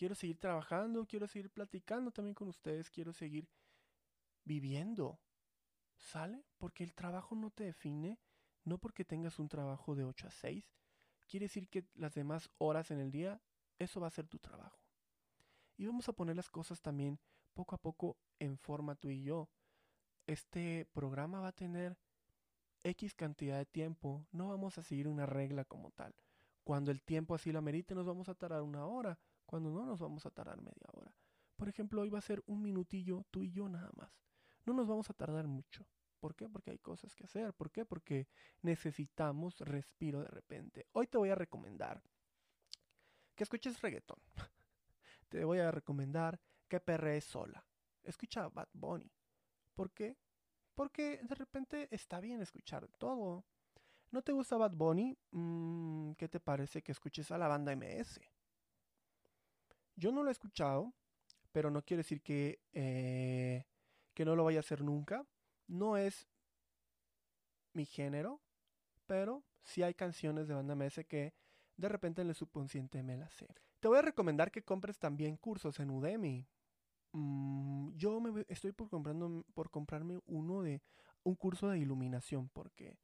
Quiero 0.00 0.14
seguir 0.14 0.38
trabajando, 0.38 1.04
quiero 1.04 1.26
seguir 1.26 1.50
platicando 1.50 2.10
también 2.10 2.32
con 2.34 2.48
ustedes, 2.48 2.88
quiero 2.88 3.12
seguir 3.12 3.46
viviendo, 4.44 5.20
¿sale? 5.98 6.42
Porque 6.56 6.84
el 6.84 6.94
trabajo 6.94 7.34
no 7.34 7.50
te 7.50 7.64
define, 7.64 8.18
no 8.64 8.78
porque 8.78 9.04
tengas 9.04 9.38
un 9.38 9.50
trabajo 9.50 9.94
de 9.94 10.04
8 10.04 10.28
a 10.28 10.30
6, 10.30 10.64
quiere 11.28 11.44
decir 11.44 11.68
que 11.68 11.84
las 11.92 12.14
demás 12.14 12.48
horas 12.56 12.90
en 12.90 12.98
el 12.98 13.10
día, 13.10 13.42
eso 13.78 14.00
va 14.00 14.06
a 14.06 14.10
ser 14.10 14.26
tu 14.26 14.38
trabajo. 14.38 14.80
Y 15.76 15.84
vamos 15.84 16.08
a 16.08 16.14
poner 16.14 16.34
las 16.34 16.48
cosas 16.48 16.80
también 16.80 17.20
poco 17.52 17.74
a 17.74 17.78
poco 17.82 18.16
en 18.38 18.56
forma 18.56 18.94
tú 18.94 19.10
y 19.10 19.22
yo. 19.22 19.50
Este 20.26 20.88
programa 20.94 21.40
va 21.40 21.48
a 21.48 21.52
tener 21.52 21.98
X 22.84 23.12
cantidad 23.12 23.58
de 23.58 23.66
tiempo. 23.66 24.26
No 24.32 24.48
vamos 24.48 24.78
a 24.78 24.82
seguir 24.82 25.08
una 25.08 25.26
regla 25.26 25.66
como 25.66 25.90
tal. 25.90 26.14
Cuando 26.64 26.90
el 26.90 27.02
tiempo 27.02 27.34
así 27.34 27.52
lo 27.52 27.58
amerite, 27.58 27.94
nos 27.94 28.06
vamos 28.06 28.30
a 28.30 28.34
tardar 28.34 28.62
una 28.62 28.86
hora. 28.86 29.18
Cuando 29.50 29.72
no, 29.72 29.84
nos 29.84 29.98
vamos 29.98 30.24
a 30.26 30.30
tardar 30.30 30.62
media 30.62 30.86
hora. 30.92 31.12
Por 31.56 31.68
ejemplo, 31.68 32.02
hoy 32.02 32.08
va 32.08 32.20
a 32.20 32.22
ser 32.22 32.40
un 32.46 32.62
minutillo 32.62 33.26
tú 33.32 33.42
y 33.42 33.50
yo 33.50 33.68
nada 33.68 33.90
más. 33.96 34.22
No 34.64 34.72
nos 34.74 34.86
vamos 34.86 35.10
a 35.10 35.12
tardar 35.12 35.48
mucho. 35.48 35.84
¿Por 36.20 36.36
qué? 36.36 36.48
Porque 36.48 36.70
hay 36.70 36.78
cosas 36.78 37.16
que 37.16 37.24
hacer. 37.24 37.52
¿Por 37.52 37.72
qué? 37.72 37.84
Porque 37.84 38.28
necesitamos 38.62 39.58
respiro 39.58 40.20
de 40.22 40.28
repente. 40.28 40.86
Hoy 40.92 41.08
te 41.08 41.18
voy 41.18 41.30
a 41.30 41.34
recomendar 41.34 42.00
que 43.34 43.42
escuches 43.42 43.82
reggaetón. 43.82 44.20
te 45.28 45.44
voy 45.44 45.58
a 45.58 45.72
recomendar 45.72 46.40
que 46.68 46.78
perrees 46.78 47.24
sola. 47.24 47.66
Escucha 48.04 48.48
Bad 48.50 48.68
Bunny. 48.72 49.10
¿Por 49.74 49.90
qué? 49.90 50.16
Porque 50.76 51.18
de 51.24 51.34
repente 51.34 51.88
está 51.90 52.20
bien 52.20 52.40
escuchar 52.40 52.86
todo. 52.98 53.44
¿No 54.12 54.22
te 54.22 54.30
gusta 54.30 54.56
Bad 54.56 54.76
Bunny? 54.76 55.18
Mm, 55.32 56.12
¿Qué 56.12 56.28
te 56.28 56.38
parece 56.38 56.82
que 56.82 56.92
escuches 56.92 57.32
a 57.32 57.38
la 57.38 57.48
banda 57.48 57.72
MS? 57.72 58.20
Yo 60.00 60.12
no 60.12 60.22
lo 60.22 60.30
he 60.30 60.32
escuchado, 60.32 60.94
pero 61.52 61.70
no 61.70 61.82
quiere 61.82 61.98
decir 61.98 62.22
que, 62.22 62.58
eh, 62.72 63.66
que 64.14 64.24
no 64.24 64.34
lo 64.34 64.44
vaya 64.44 64.58
a 64.58 64.60
hacer 64.60 64.82
nunca. 64.82 65.26
No 65.66 65.98
es 65.98 66.26
mi 67.74 67.84
género, 67.84 68.40
pero 69.06 69.44
sí 69.62 69.82
hay 69.82 69.92
canciones 69.92 70.48
de 70.48 70.54
banda 70.54 70.74
MS 70.74 71.04
que 71.06 71.34
de 71.76 71.88
repente 71.88 72.22
en 72.22 72.28
el 72.28 72.34
subconsciente 72.34 73.02
me 73.02 73.18
las 73.18 73.34
sé. 73.34 73.46
Te 73.78 73.88
voy 73.88 73.98
a 73.98 74.02
recomendar 74.02 74.50
que 74.50 74.64
compres 74.64 74.98
también 74.98 75.36
cursos 75.36 75.78
en 75.80 75.90
Udemy. 75.90 76.48
Mm, 77.12 77.92
yo 77.94 78.20
me 78.20 78.46
estoy 78.48 78.72
por, 78.72 78.88
comprando, 78.88 79.44
por 79.52 79.70
comprarme 79.70 80.18
uno 80.24 80.62
de 80.62 80.82
un 81.24 81.34
curso 81.34 81.68
de 81.68 81.78
iluminación 81.78 82.48
porque 82.48 82.98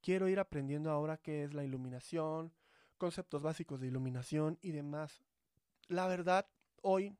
quiero 0.00 0.28
ir 0.28 0.40
aprendiendo 0.40 0.90
ahora 0.90 1.18
qué 1.18 1.44
es 1.44 1.52
la 1.52 1.64
iluminación, 1.64 2.54
conceptos 2.96 3.42
básicos 3.42 3.80
de 3.80 3.88
iluminación 3.88 4.58
y 4.62 4.72
demás. 4.72 5.27
La 5.88 6.06
verdad, 6.06 6.46
hoy 6.82 7.16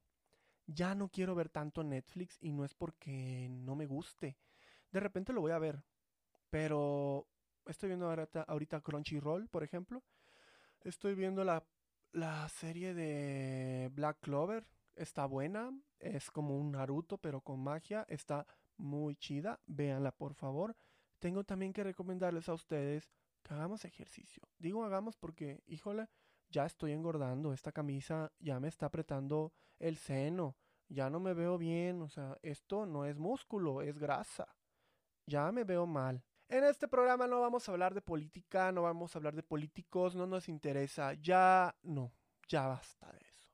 ya 0.66 0.94
no 0.94 1.08
quiero 1.08 1.34
ver 1.34 1.48
tanto 1.48 1.82
Netflix 1.82 2.36
y 2.40 2.52
no 2.52 2.64
es 2.64 2.74
porque 2.74 3.48
no 3.50 3.74
me 3.74 3.86
guste, 3.86 4.36
de 4.92 5.00
repente 5.00 5.32
lo 5.32 5.40
voy 5.40 5.52
a 5.52 5.58
ver. 5.58 5.82
Pero 6.50 7.26
estoy 7.66 7.88
viendo 7.88 8.10
ahorita, 8.46 8.80
Crunchyroll, 8.80 9.48
por 9.48 9.62
ejemplo. 9.62 10.02
Estoy 10.80 11.14
viendo 11.14 11.44
la, 11.44 11.64
la 12.12 12.48
serie 12.48 12.94
de 12.94 13.90
Black 13.92 14.20
Clover. 14.20 14.66
Está 14.94 15.26
buena. 15.26 15.70
Es 15.98 16.30
como 16.30 16.56
un 16.56 16.72
Naruto, 16.72 17.18
pero 17.18 17.40
con 17.40 17.62
magia. 17.62 18.06
Está 18.08 18.46
muy 18.76 19.16
chida. 19.16 19.60
Véanla, 19.66 20.12
por 20.12 20.34
favor. 20.34 20.76
Tengo 21.18 21.44
también 21.44 21.72
que 21.72 21.84
recomendarles 21.84 22.48
a 22.48 22.54
ustedes 22.54 23.10
que 23.42 23.54
hagamos 23.54 23.84
ejercicio. 23.84 24.48
Digo 24.58 24.84
hagamos 24.84 25.16
porque, 25.16 25.62
híjole, 25.66 26.08
ya 26.50 26.66
estoy 26.66 26.92
engordando. 26.92 27.52
Esta 27.52 27.72
camisa 27.72 28.32
ya 28.38 28.60
me 28.60 28.68
está 28.68 28.86
apretando 28.86 29.52
el 29.78 29.96
seno. 29.96 30.56
Ya 30.88 31.10
no 31.10 31.20
me 31.20 31.34
veo 31.34 31.58
bien. 31.58 32.02
O 32.02 32.08
sea, 32.08 32.38
esto 32.42 32.86
no 32.86 33.04
es 33.04 33.18
músculo, 33.18 33.82
es 33.82 33.98
grasa 33.98 34.58
ya 35.28 35.52
me 35.52 35.64
veo 35.64 35.86
mal. 35.86 36.22
En 36.48 36.64
este 36.64 36.88
programa 36.88 37.26
no 37.26 37.40
vamos 37.40 37.68
a 37.68 37.72
hablar 37.72 37.94
de 37.94 38.00
política, 38.00 38.72
no 38.72 38.82
vamos 38.82 39.14
a 39.14 39.18
hablar 39.18 39.34
de 39.34 39.42
políticos, 39.42 40.16
no 40.16 40.26
nos 40.26 40.48
interesa, 40.48 41.12
ya 41.14 41.76
no, 41.82 42.12
ya 42.48 42.66
basta 42.66 43.12
de 43.12 43.18
eso. 43.18 43.48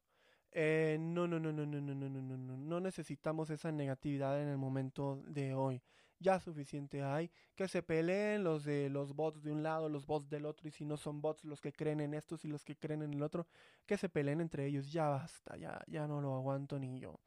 Eh, 0.52 0.96
no, 1.00 1.26
no, 1.26 1.40
no, 1.40 1.52
no, 1.52 1.66
no, 1.66 1.80
no, 1.80 1.94
no, 1.94 2.08
no, 2.08 2.36
no, 2.38 2.56
no, 2.56 2.80
necesitamos 2.80 3.50
esa 3.50 3.72
negatividad 3.72 4.40
en 4.40 4.48
el 4.48 4.56
momento 4.56 5.20
de 5.26 5.54
hoy. 5.54 5.82
Ya 6.24 6.40
suficiente 6.40 7.02
hay 7.02 7.30
que 7.54 7.68
se 7.68 7.82
peleen 7.82 8.44
los 8.44 8.64
de 8.64 8.88
los 8.88 9.14
bots 9.14 9.42
de 9.42 9.52
un 9.52 9.62
lado, 9.62 9.90
los 9.90 10.06
bots 10.06 10.30
del 10.30 10.46
otro, 10.46 10.66
y 10.66 10.70
si 10.70 10.86
no 10.86 10.96
son 10.96 11.20
bots 11.20 11.44
los 11.44 11.60
que 11.60 11.70
creen 11.70 12.00
en 12.00 12.14
estos 12.14 12.46
y 12.46 12.48
los 12.48 12.64
que 12.64 12.76
creen 12.76 13.02
en 13.02 13.12
el 13.12 13.22
otro, 13.22 13.46
que 13.84 13.98
se 13.98 14.08
peleen 14.08 14.40
entre 14.40 14.64
ellos. 14.64 14.90
Ya 14.90 15.10
basta, 15.10 15.54
ya, 15.58 15.84
ya 15.86 16.08
no 16.08 16.22
lo 16.22 16.34
aguanto 16.34 16.78
ni 16.78 16.98
yo. 16.98 17.20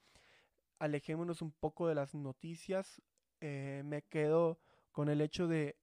Alejémonos 0.80 1.44
un 1.44 1.52
poco 1.52 1.88
de 1.88 1.94
las 1.94 2.16
noticias, 2.16 3.00
eh, 3.40 3.84
me 3.86 4.02
quedo 4.02 4.60
con 4.92 5.10
el 5.10 5.22
hecho 5.22 5.48
de 5.48 5.78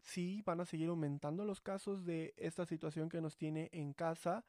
sí, 0.00 0.40
van 0.46 0.60
a 0.60 0.64
seguir 0.64 0.90
aumentando 0.90 1.44
los 1.44 1.60
casos 1.60 2.04
de 2.04 2.34
esta 2.36 2.66
situación 2.66 3.08
que 3.08 3.20
nos 3.20 3.36
tiene 3.36 3.68
en 3.72 3.94
casa, 3.94 4.44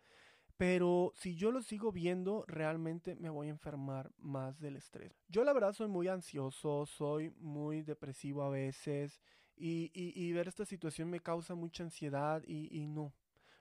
pero 0.57 1.11
si 1.15 1.35
yo 1.35 1.51
lo 1.51 1.61
sigo 1.61 1.91
viendo, 1.91 2.45
realmente 2.47 3.15
me 3.15 3.29
voy 3.29 3.47
a 3.47 3.51
enfermar 3.51 4.11
más 4.17 4.59
del 4.59 4.77
estrés. 4.77 5.23
Yo 5.27 5.43
la 5.43 5.53
verdad 5.53 5.73
soy 5.73 5.87
muy 5.87 6.07
ansioso, 6.07 6.85
soy 6.85 7.31
muy 7.37 7.81
depresivo 7.81 8.43
a 8.43 8.49
veces 8.49 9.21
y, 9.57 9.91
y, 9.93 10.31
ver 10.33 10.47
esta 10.47 10.65
situación 10.65 11.09
me 11.09 11.21
causa 11.21 11.55
mucha 11.55 11.83
ansiedad 11.83 12.43
y, 12.45 12.67
y 12.77 12.87
no, 12.87 13.13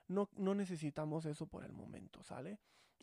no, 0.07 0.29
no 0.37 0.53
necesitamos 0.53 1.25
eso 1.25 1.47
por 1.47 1.63
el 1.63 1.71
momento, 1.71 2.21
¿sale? 2.23 2.59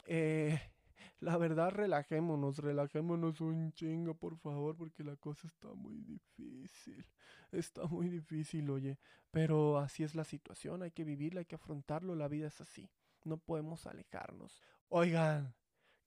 Eh, 0.07 0.59
la 1.21 1.37
verdad, 1.37 1.71
relajémonos, 1.71 2.59
relajémonos 2.59 3.41
un 3.41 3.73
chingo, 3.73 4.15
por 4.15 4.37
favor, 4.37 4.77
porque 4.77 5.05
la 5.05 5.17
cosa 5.17 5.47
está 5.47 5.69
muy 5.75 6.01
difícil. 6.03 7.07
Está 7.51 7.85
muy 7.85 8.09
difícil, 8.09 8.71
oye. 8.71 8.99
Pero 9.31 9.79
así 9.79 10.03
es 10.03 10.15
la 10.15 10.25
situación, 10.25 10.83
hay 10.83 10.91
que 10.91 11.05
vivirla, 11.05 11.41
hay 11.41 11.47
que 11.47 11.57
afrontarlo, 11.57 12.15
la 12.15 12.29
vida 12.29 12.49
es 12.49 12.61
así. 12.61 12.91
No 13.25 13.39
podemos 13.39 13.87
alejarnos. 13.87 14.61
Oigan, 14.89 15.55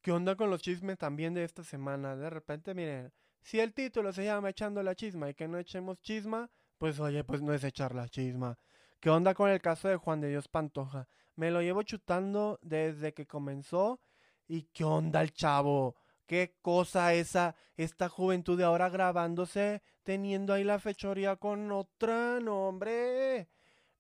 ¿qué 0.02 0.12
onda 0.12 0.36
con 0.36 0.50
los 0.50 0.62
chismes 0.62 0.98
también 0.98 1.34
de 1.34 1.44
esta 1.44 1.64
semana? 1.64 2.16
De 2.16 2.30
repente, 2.30 2.74
miren, 2.74 3.12
si 3.42 3.60
el 3.60 3.74
título 3.74 4.12
se 4.14 4.26
llama 4.26 4.50
Echando 4.50 4.84
la 4.84 4.96
chisma 4.96 5.30
y 5.30 5.34
que 5.34 5.48
no 5.48 5.58
echemos 5.58 6.02
chisma, 6.02 6.50
pues 6.78 7.00
oye, 7.00 7.24
pues 7.24 7.42
no 7.42 7.54
es 7.54 7.64
echar 7.64 7.96
la 7.96 8.10
chisma. 8.10 8.58
¿Qué 9.00 9.10
onda 9.10 9.34
con 9.34 9.50
el 9.50 9.62
caso 9.62 9.88
de 9.88 9.98
Juan 9.98 10.22
de 10.22 10.30
Dios 10.30 10.48
Pantoja? 10.48 11.08
Me 11.36 11.52
lo 11.52 11.62
llevo 11.62 11.84
chutando 11.84 12.60
desde 12.62 13.14
que 13.14 13.28
comenzó 13.28 14.02
¿Y 14.48 14.64
qué 14.74 14.84
onda 14.84 15.22
el 15.22 15.34
chavo? 15.34 15.96
¿Qué 16.28 16.56
cosa 16.62 17.14
esa, 17.14 17.56
esta 17.78 18.10
juventud 18.10 18.58
de 18.58 18.64
ahora 18.64 18.90
grabándose, 18.90 19.82
teniendo 20.04 20.54
ahí 20.54 20.64
la 20.64 20.80
fechoría 20.80 21.36
con 21.36 21.72
otra? 21.72 22.40
No, 22.40 22.68
hombre. 22.68 23.50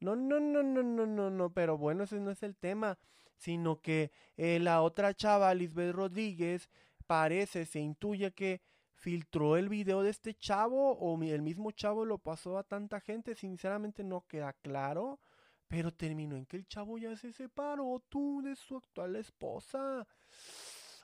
No, 0.06 0.16
no, 0.16 0.40
no, 0.40 0.62
no, 0.62 0.84
no, 0.84 1.06
no, 1.08 1.30
no, 1.32 1.50
pero 1.52 1.80
bueno, 1.80 2.04
ese 2.04 2.20
no 2.20 2.30
es 2.30 2.44
el 2.44 2.56
tema, 2.56 3.00
sino 3.38 3.82
que 3.82 4.12
eh, 4.38 4.60
la 4.60 4.84
otra 4.84 5.16
chava, 5.16 5.52
Lisbeth 5.56 5.96
Rodríguez, 5.96 6.70
parece, 7.08 7.66
se 7.66 7.80
intuye 7.80 8.32
que 8.32 8.62
filtró 8.94 9.58
el 9.58 9.68
video 9.68 10.04
de 10.04 10.12
este 10.12 10.36
chavo 10.36 10.92
o 10.92 11.20
el 11.24 11.42
mismo 11.42 11.72
chavo 11.72 12.06
lo 12.06 12.20
pasó 12.20 12.60
a 12.60 12.64
tanta 12.64 13.00
gente, 13.00 13.34
sinceramente 13.34 14.04
no 14.04 14.28
queda 14.28 14.54
claro, 14.54 15.20
pero 15.68 15.92
terminó 15.92 16.36
en 16.36 16.46
que 16.46 16.58
el 16.58 16.68
chavo 16.68 17.00
ya 17.00 17.16
se 17.18 17.34
separó 17.34 18.00
tú 18.08 18.44
de 18.44 18.56
su 18.56 18.78
actual 18.78 19.16
esposa. 19.16 20.08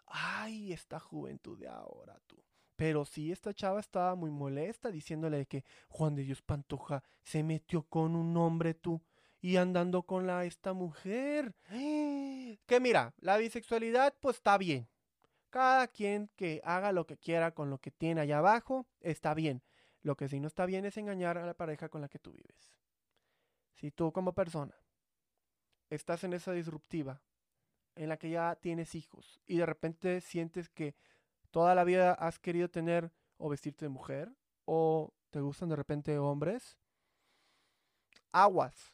Ay, 0.06 0.74
esta 0.74 1.00
juventud 1.00 1.58
de 1.58 1.68
ahora 1.68 2.20
tú. 2.28 2.38
Pero 2.82 3.06
sí, 3.06 3.32
esta 3.32 3.54
chava 3.54 3.80
estaba 3.80 4.16
muy 4.16 4.32
molesta 4.32 4.90
diciéndole 4.90 5.46
que 5.46 5.64
Juan 5.88 6.16
de 6.16 6.24
Dios 6.24 6.42
Pantoja 6.42 7.04
se 7.22 7.44
metió 7.44 7.84
con 7.84 8.16
un 8.16 8.36
hombre 8.38 8.74
tú 8.74 9.04
y 9.40 9.58
andando 9.58 10.02
con 10.02 10.26
la 10.26 10.46
esta 10.46 10.74
mujer. 10.74 11.54
Que 11.70 12.80
mira, 12.82 13.14
la 13.20 13.38
bisexualidad 13.38 14.16
pues 14.20 14.38
está 14.38 14.58
bien. 14.58 14.90
Cada 15.52 15.90
quien 15.90 16.32
que 16.36 16.60
haga 16.64 16.92
lo 16.92 17.06
que 17.06 17.18
quiera 17.18 17.52
con 17.52 17.70
lo 17.70 17.78
que 17.78 17.92
tiene 17.92 18.22
allá 18.22 18.40
abajo, 18.40 18.88
está 19.00 19.36
bien. 19.36 19.62
Lo 20.02 20.18
que 20.18 20.28
sí 20.28 20.40
no 20.40 20.48
está 20.48 20.66
bien 20.66 20.84
es 20.86 20.98
engañar 20.98 21.38
a 21.38 21.46
la 21.46 21.54
pareja 21.54 21.88
con 21.88 22.02
la 22.02 22.10
que 22.10 22.18
tú 22.18 22.32
vives. 22.32 22.74
Si 23.76 23.92
tú 23.92 24.12
como 24.12 24.34
persona 24.34 24.74
estás 25.92 26.24
en 26.24 26.34
esa 26.34 26.52
disruptiva 26.52 27.22
en 27.94 28.10
la 28.10 28.18
que 28.18 28.32
ya 28.32 28.56
tienes 28.56 28.96
hijos 28.96 29.40
y 29.46 29.58
de 29.58 29.68
repente 29.68 30.20
sientes 30.20 30.68
que 30.68 30.96
toda 31.52 31.76
la 31.76 31.84
vida 31.84 32.14
has 32.14 32.40
querido 32.40 32.70
tener 32.70 33.12
o 33.38 33.50
vestirte 33.50 33.86
de 33.86 33.90
mujer 33.90 34.34
o 34.66 35.14
te 35.30 35.42
gustan 35.42 35.70
de 35.70 35.76
repente 35.76 36.18
hombres, 36.18 36.78
aguas. 38.32 38.94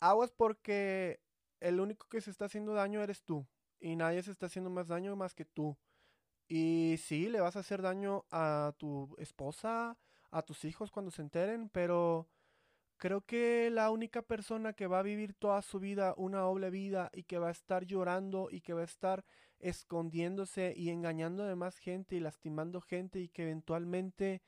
Aguas 0.00 0.30
porque 0.30 1.20
el 1.60 1.80
único 1.80 2.08
que 2.08 2.20
se 2.20 2.30
está 2.30 2.46
haciendo 2.46 2.74
daño 2.74 3.02
eres 3.02 3.22
tú 3.22 3.46
y 3.80 3.96
nadie 3.96 4.22
se 4.22 4.30
está 4.30 4.46
haciendo 4.46 4.70
más 4.70 4.88
daño 4.88 5.16
más 5.16 5.34
que 5.34 5.44
tú. 5.44 5.76
Y 6.48 6.96
sí, 6.98 7.28
le 7.28 7.40
vas 7.40 7.56
a 7.56 7.60
hacer 7.60 7.82
daño 7.82 8.24
a 8.30 8.72
tu 8.78 9.14
esposa, 9.18 9.98
a 10.30 10.42
tus 10.42 10.64
hijos 10.64 10.90
cuando 10.90 11.10
se 11.10 11.22
enteren, 11.22 11.68
pero 11.70 12.28
Creo 12.98 13.20
que 13.20 13.68
la 13.70 13.90
única 13.90 14.22
persona 14.22 14.72
que 14.72 14.86
va 14.86 15.00
a 15.00 15.02
vivir 15.02 15.34
toda 15.34 15.60
su 15.60 15.78
vida 15.78 16.14
una 16.16 16.38
doble 16.40 16.70
vida 16.70 17.10
y 17.12 17.24
que 17.24 17.38
va 17.38 17.48
a 17.48 17.52
estar 17.52 17.84
llorando 17.84 18.48
y 18.50 18.62
que 18.62 18.72
va 18.72 18.80
a 18.80 18.84
estar 18.84 19.24
escondiéndose 19.58 20.72
y 20.76 20.88
engañando 20.88 21.42
a 21.42 21.48
demás 21.48 21.78
gente 21.78 22.16
y 22.16 22.20
lastimando 22.20 22.80
gente 22.80 23.20
y 23.20 23.28
que 23.28 23.42
eventualmente 23.42 24.42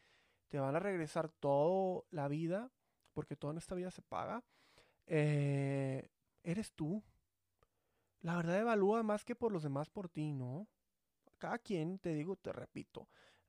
te 0.49 0.59
van 0.59 0.77
a 0.77 0.81
regresar 0.81 1.29
toda 1.29 2.05
la 2.11 2.29
vida, 2.29 2.71
porque 3.13 3.37
toda 3.37 3.59
esta 3.59 3.75
vida 3.75 3.91
se 3.91 4.03
paga, 4.03 4.43
eh, 5.07 6.09
eres 6.43 6.73
tú. 6.73 7.03
La 8.21 8.37
verdad 8.37 8.61
evalúa 8.61 9.03
más 9.03 9.25
que 9.25 9.37
por 9.37 9.53
los 9.53 9.63
demás 9.63 9.91
por 9.91 10.09
ti, 10.09 10.33
¿no? 10.33 10.67
Cada 11.37 11.59
quien, 11.59 11.99
te 11.99 12.15
digo, 12.15 12.37
te 12.37 12.53
repito. 12.53 13.09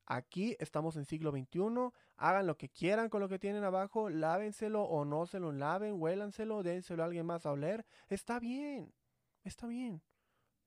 Aquí 0.09 0.57
estamos 0.59 0.97
en 0.97 1.05
siglo 1.05 1.31
XXI. 1.31 1.93
Hagan 2.17 2.47
lo 2.47 2.57
que 2.57 2.67
quieran 2.67 3.09
con 3.09 3.21
lo 3.21 3.29
que 3.29 3.39
tienen 3.39 3.63
abajo. 3.63 4.09
Lávenselo 4.09 4.83
o 4.83 5.05
no 5.05 5.27
se 5.27 5.39
lo 5.39 5.51
laven. 5.51 6.01
Huélanselo. 6.01 6.63
Dénselo 6.63 7.03
a 7.03 7.05
alguien 7.05 7.25
más 7.25 7.45
a 7.45 7.51
oler. 7.51 7.85
Está 8.09 8.39
bien. 8.39 8.91
Está 9.43 9.67
bien. 9.67 10.01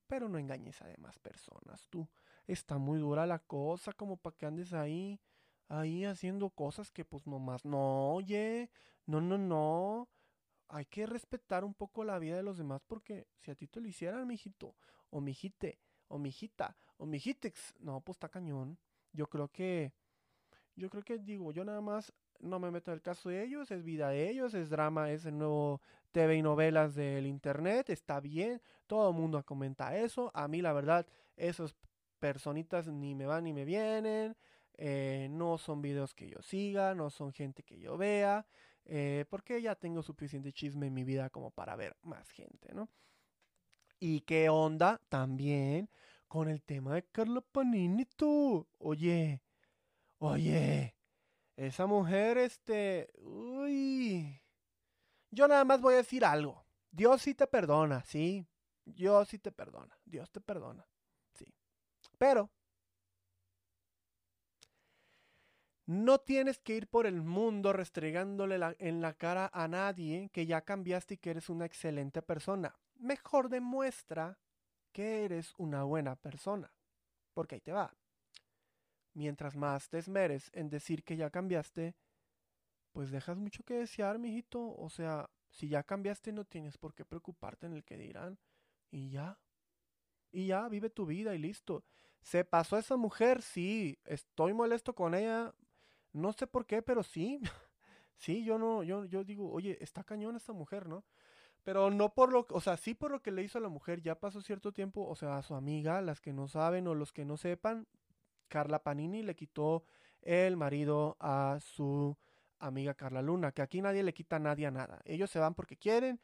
Pero 0.06 0.28
no 0.28 0.38
engañes 0.38 0.80
a 0.80 0.86
demás 0.86 1.18
personas, 1.18 1.88
tú. 1.90 2.08
Está 2.46 2.78
muy 2.78 2.98
dura 2.98 3.26
la 3.26 3.40
cosa 3.40 3.92
como 3.92 4.16
para 4.16 4.36
que 4.36 4.46
andes 4.46 4.72
ahí. 4.72 5.20
Ahí 5.68 6.04
haciendo 6.04 6.48
cosas 6.48 6.90
que 6.92 7.04
pues 7.04 7.26
nomás. 7.26 7.64
No, 7.64 8.12
oye. 8.14 8.70
No, 9.06 9.20
no, 9.20 9.38
no 9.38 10.08
hay 10.72 10.86
que 10.86 11.04
respetar 11.04 11.64
un 11.64 11.74
poco 11.74 12.02
la 12.02 12.18
vida 12.18 12.36
de 12.36 12.42
los 12.42 12.56
demás 12.56 12.82
porque 12.86 13.26
si 13.36 13.50
a 13.50 13.54
ti 13.54 13.66
te 13.66 13.80
lo 13.80 13.88
hicieran, 13.88 14.26
mijito, 14.26 14.74
o 15.10 15.20
mijite, 15.20 15.78
o 16.08 16.18
mijita, 16.18 16.76
o 16.96 17.04
mijitex, 17.04 17.74
no, 17.78 18.00
pues 18.00 18.16
está 18.16 18.30
cañón. 18.30 18.78
Yo 19.12 19.26
creo 19.28 19.48
que, 19.48 19.92
yo 20.76 20.90
creo 20.90 21.02
que 21.02 21.18
digo, 21.18 21.52
yo 21.52 21.64
nada 21.64 21.80
más 21.80 22.12
no 22.40 22.58
me 22.58 22.70
meto 22.70 22.90
en 22.90 22.96
el 22.96 23.02
caso 23.02 23.28
de 23.28 23.44
ellos, 23.44 23.70
es 23.70 23.84
vida 23.84 24.08
de 24.10 24.28
ellos, 24.28 24.54
es 24.54 24.68
drama, 24.68 25.10
es 25.10 25.24
el 25.26 25.38
nuevo 25.38 25.80
TV 26.10 26.36
y 26.36 26.42
novelas 26.42 26.94
del 26.94 27.26
internet, 27.26 27.88
está 27.90 28.20
bien, 28.20 28.60
todo 28.86 29.10
el 29.10 29.16
mundo 29.16 29.42
comenta 29.44 29.96
eso, 29.96 30.30
a 30.34 30.48
mí 30.48 30.60
la 30.60 30.72
verdad, 30.72 31.06
esos 31.36 31.74
personitas 32.18 32.88
ni 32.88 33.14
me 33.14 33.26
van 33.26 33.44
ni 33.44 33.52
me 33.52 33.64
vienen, 33.64 34.36
eh, 34.76 35.28
no 35.30 35.58
son 35.58 35.82
videos 35.82 36.14
que 36.14 36.28
yo 36.28 36.42
siga, 36.42 36.94
no 36.94 37.10
son 37.10 37.32
gente 37.32 37.62
que 37.62 37.78
yo 37.78 37.96
vea, 37.96 38.46
eh, 38.84 39.24
porque 39.30 39.62
ya 39.62 39.76
tengo 39.76 40.02
suficiente 40.02 40.52
chisme 40.52 40.88
en 40.88 40.94
mi 40.94 41.04
vida 41.04 41.30
como 41.30 41.50
para 41.50 41.76
ver 41.76 41.96
más 42.02 42.30
gente, 42.30 42.74
¿no? 42.74 42.88
¿Y 44.00 44.22
qué 44.22 44.48
onda 44.48 45.00
también 45.08 45.88
con 46.32 46.48
el 46.48 46.62
tema 46.62 46.94
de 46.94 47.02
Carla 47.02 47.42
Panini 47.42 48.06
tú? 48.06 48.66
Oye, 48.78 49.42
oye, 50.16 50.96
esa 51.56 51.84
mujer, 51.84 52.38
este, 52.38 53.10
uy, 53.18 54.40
yo 55.30 55.46
nada 55.46 55.66
más 55.66 55.82
voy 55.82 55.92
a 55.92 55.98
decir 55.98 56.24
algo. 56.24 56.64
Dios 56.90 57.20
sí 57.20 57.34
te 57.34 57.46
perdona, 57.46 58.02
sí. 58.04 58.48
Dios 58.86 59.28
sí 59.28 59.38
te 59.38 59.52
perdona. 59.52 59.94
Dios 60.06 60.30
te 60.30 60.40
perdona. 60.40 60.86
Sí. 61.34 61.44
Pero 62.16 62.50
No 65.84 66.18
tienes 66.18 66.60
que 66.60 66.76
ir 66.76 66.88
por 66.88 67.06
el 67.06 67.20
mundo 67.20 67.74
restregándole 67.74 68.58
en 68.78 69.02
la 69.02 69.12
cara 69.12 69.50
a 69.52 69.68
nadie 69.68 70.30
que 70.32 70.46
ya 70.46 70.62
cambiaste 70.62 71.14
y 71.14 71.18
que 71.18 71.28
eres 71.28 71.50
una 71.50 71.66
excelente 71.66 72.22
persona. 72.22 72.74
Mejor 72.94 73.50
demuestra 73.50 74.38
que 74.92 75.24
eres 75.24 75.54
una 75.58 75.84
buena 75.84 76.16
persona. 76.16 76.72
Porque 77.34 77.56
ahí 77.56 77.60
te 77.60 77.72
va. 77.72 77.94
Mientras 79.14 79.56
más 79.56 79.88
te 79.88 79.98
esmeres 79.98 80.50
en 80.54 80.70
decir 80.70 81.04
que 81.04 81.16
ya 81.16 81.30
cambiaste, 81.30 81.94
pues 82.92 83.10
dejas 83.10 83.36
mucho 83.38 83.64
que 83.64 83.74
desear, 83.74 84.18
mijito. 84.18 84.74
O 84.76 84.88
sea, 84.88 85.28
si 85.50 85.68
ya 85.68 85.82
cambiaste 85.82 86.32
no 86.32 86.44
tienes 86.44 86.78
por 86.78 86.94
qué 86.94 87.04
preocuparte 87.04 87.66
en 87.66 87.74
el 87.74 87.84
que 87.84 87.96
dirán. 87.96 88.38
Y 88.90 89.10
ya. 89.10 89.38
Y 90.30 90.46
ya, 90.46 90.68
vive 90.68 90.90
tu 90.90 91.06
vida 91.06 91.34
y 91.34 91.38
listo. 91.38 91.84
Se 92.22 92.44
pasó 92.44 92.78
esa 92.78 92.96
mujer, 92.96 93.42
sí, 93.42 93.98
estoy 94.04 94.54
molesto 94.54 94.94
con 94.94 95.14
ella, 95.14 95.52
no 96.12 96.32
sé 96.32 96.46
por 96.46 96.66
qué, 96.66 96.82
pero 96.82 97.02
sí. 97.02 97.40
sí, 98.16 98.44
yo 98.44 98.58
no, 98.58 98.82
yo, 98.82 99.04
yo 99.04 99.24
digo, 99.24 99.50
oye, 99.50 99.76
está 99.80 100.04
cañón 100.04 100.36
esta 100.36 100.52
mujer, 100.52 100.86
¿no? 100.86 101.04
Pero 101.64 101.90
no 101.90 102.14
por 102.14 102.32
lo, 102.32 102.46
o 102.50 102.60
sea, 102.60 102.76
sí 102.76 102.94
por 102.94 103.10
lo 103.10 103.22
que 103.22 103.30
le 103.30 103.42
hizo 103.42 103.58
a 103.58 103.60
la 103.60 103.68
mujer, 103.68 104.02
ya 104.02 104.18
pasó 104.18 104.40
cierto 104.40 104.72
tiempo, 104.72 105.06
o 105.06 105.14
sea, 105.14 105.38
a 105.38 105.42
su 105.42 105.54
amiga, 105.54 106.00
las 106.00 106.20
que 106.20 106.32
no 106.32 106.48
saben 106.48 106.88
o 106.88 106.94
los 106.94 107.12
que 107.12 107.24
no 107.24 107.36
sepan, 107.36 107.86
Carla 108.48 108.82
Panini 108.82 109.22
le 109.22 109.36
quitó 109.36 109.84
el 110.22 110.56
marido 110.56 111.16
a 111.20 111.58
su 111.60 112.16
amiga 112.58 112.94
Carla 112.94 113.22
Luna, 113.22 113.52
que 113.52 113.62
aquí 113.62 113.80
nadie 113.80 114.02
le 114.02 114.14
quita 114.14 114.36
a 114.36 114.40
nadie 114.40 114.66
a 114.66 114.70
nada. 114.70 115.00
Ellos 115.04 115.30
se 115.30 115.38
van 115.38 115.54
porque 115.54 115.76
quieren 115.76 116.20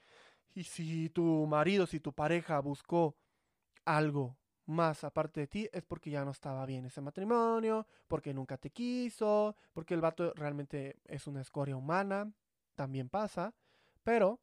y 0.54 0.64
si 0.64 1.08
tu 1.10 1.46
marido, 1.46 1.86
si 1.86 2.00
tu 2.00 2.12
pareja 2.12 2.60
buscó 2.60 3.16
algo 3.84 4.36
más 4.68 5.02
aparte 5.02 5.40
de 5.40 5.46
ti 5.46 5.68
es 5.72 5.82
porque 5.82 6.10
ya 6.10 6.24
no 6.24 6.30
estaba 6.30 6.64
bien 6.66 6.84
ese 6.84 7.00
matrimonio, 7.00 7.86
porque 8.06 8.34
nunca 8.34 8.58
te 8.58 8.70
quiso, 8.70 9.56
porque 9.72 9.94
el 9.94 10.02
vato 10.02 10.32
realmente 10.34 10.96
es 11.06 11.26
una 11.26 11.40
escoria 11.40 11.74
humana, 11.74 12.30
también 12.74 13.08
pasa, 13.08 13.54
pero 14.04 14.38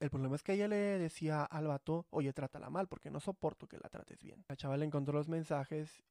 el 0.00 0.10
problema 0.10 0.36
es 0.36 0.42
que 0.42 0.52
ella 0.52 0.68
le 0.68 0.76
decía 0.76 1.44
al 1.44 1.66
vato, 1.66 2.06
oye, 2.10 2.32
trátala 2.32 2.70
mal 2.70 2.86
porque 2.88 3.10
no 3.10 3.20
soporto 3.20 3.66
que 3.66 3.78
la 3.78 3.88
trates 3.88 4.22
bien. 4.22 4.44
La 4.48 4.56
chava 4.56 4.76
le 4.76 4.84
encontró 4.84 5.14
los 5.14 5.28
mensajes 5.28 6.04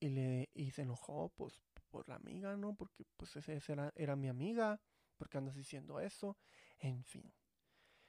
y, 0.00 0.08
le, 0.08 0.50
y 0.54 0.70
se 0.72 0.82
enojó, 0.82 1.30
pues, 1.36 1.62
por 1.90 2.08
la 2.08 2.16
amiga, 2.16 2.56
¿no? 2.56 2.74
Porque 2.74 3.04
pues 3.16 3.36
esa 3.36 3.72
era, 3.72 3.92
era 3.94 4.16
mi 4.16 4.28
amiga, 4.28 4.80
porque 5.16 5.38
andas 5.38 5.54
diciendo 5.54 6.00
eso, 6.00 6.36
en 6.80 7.04
fin. 7.04 7.32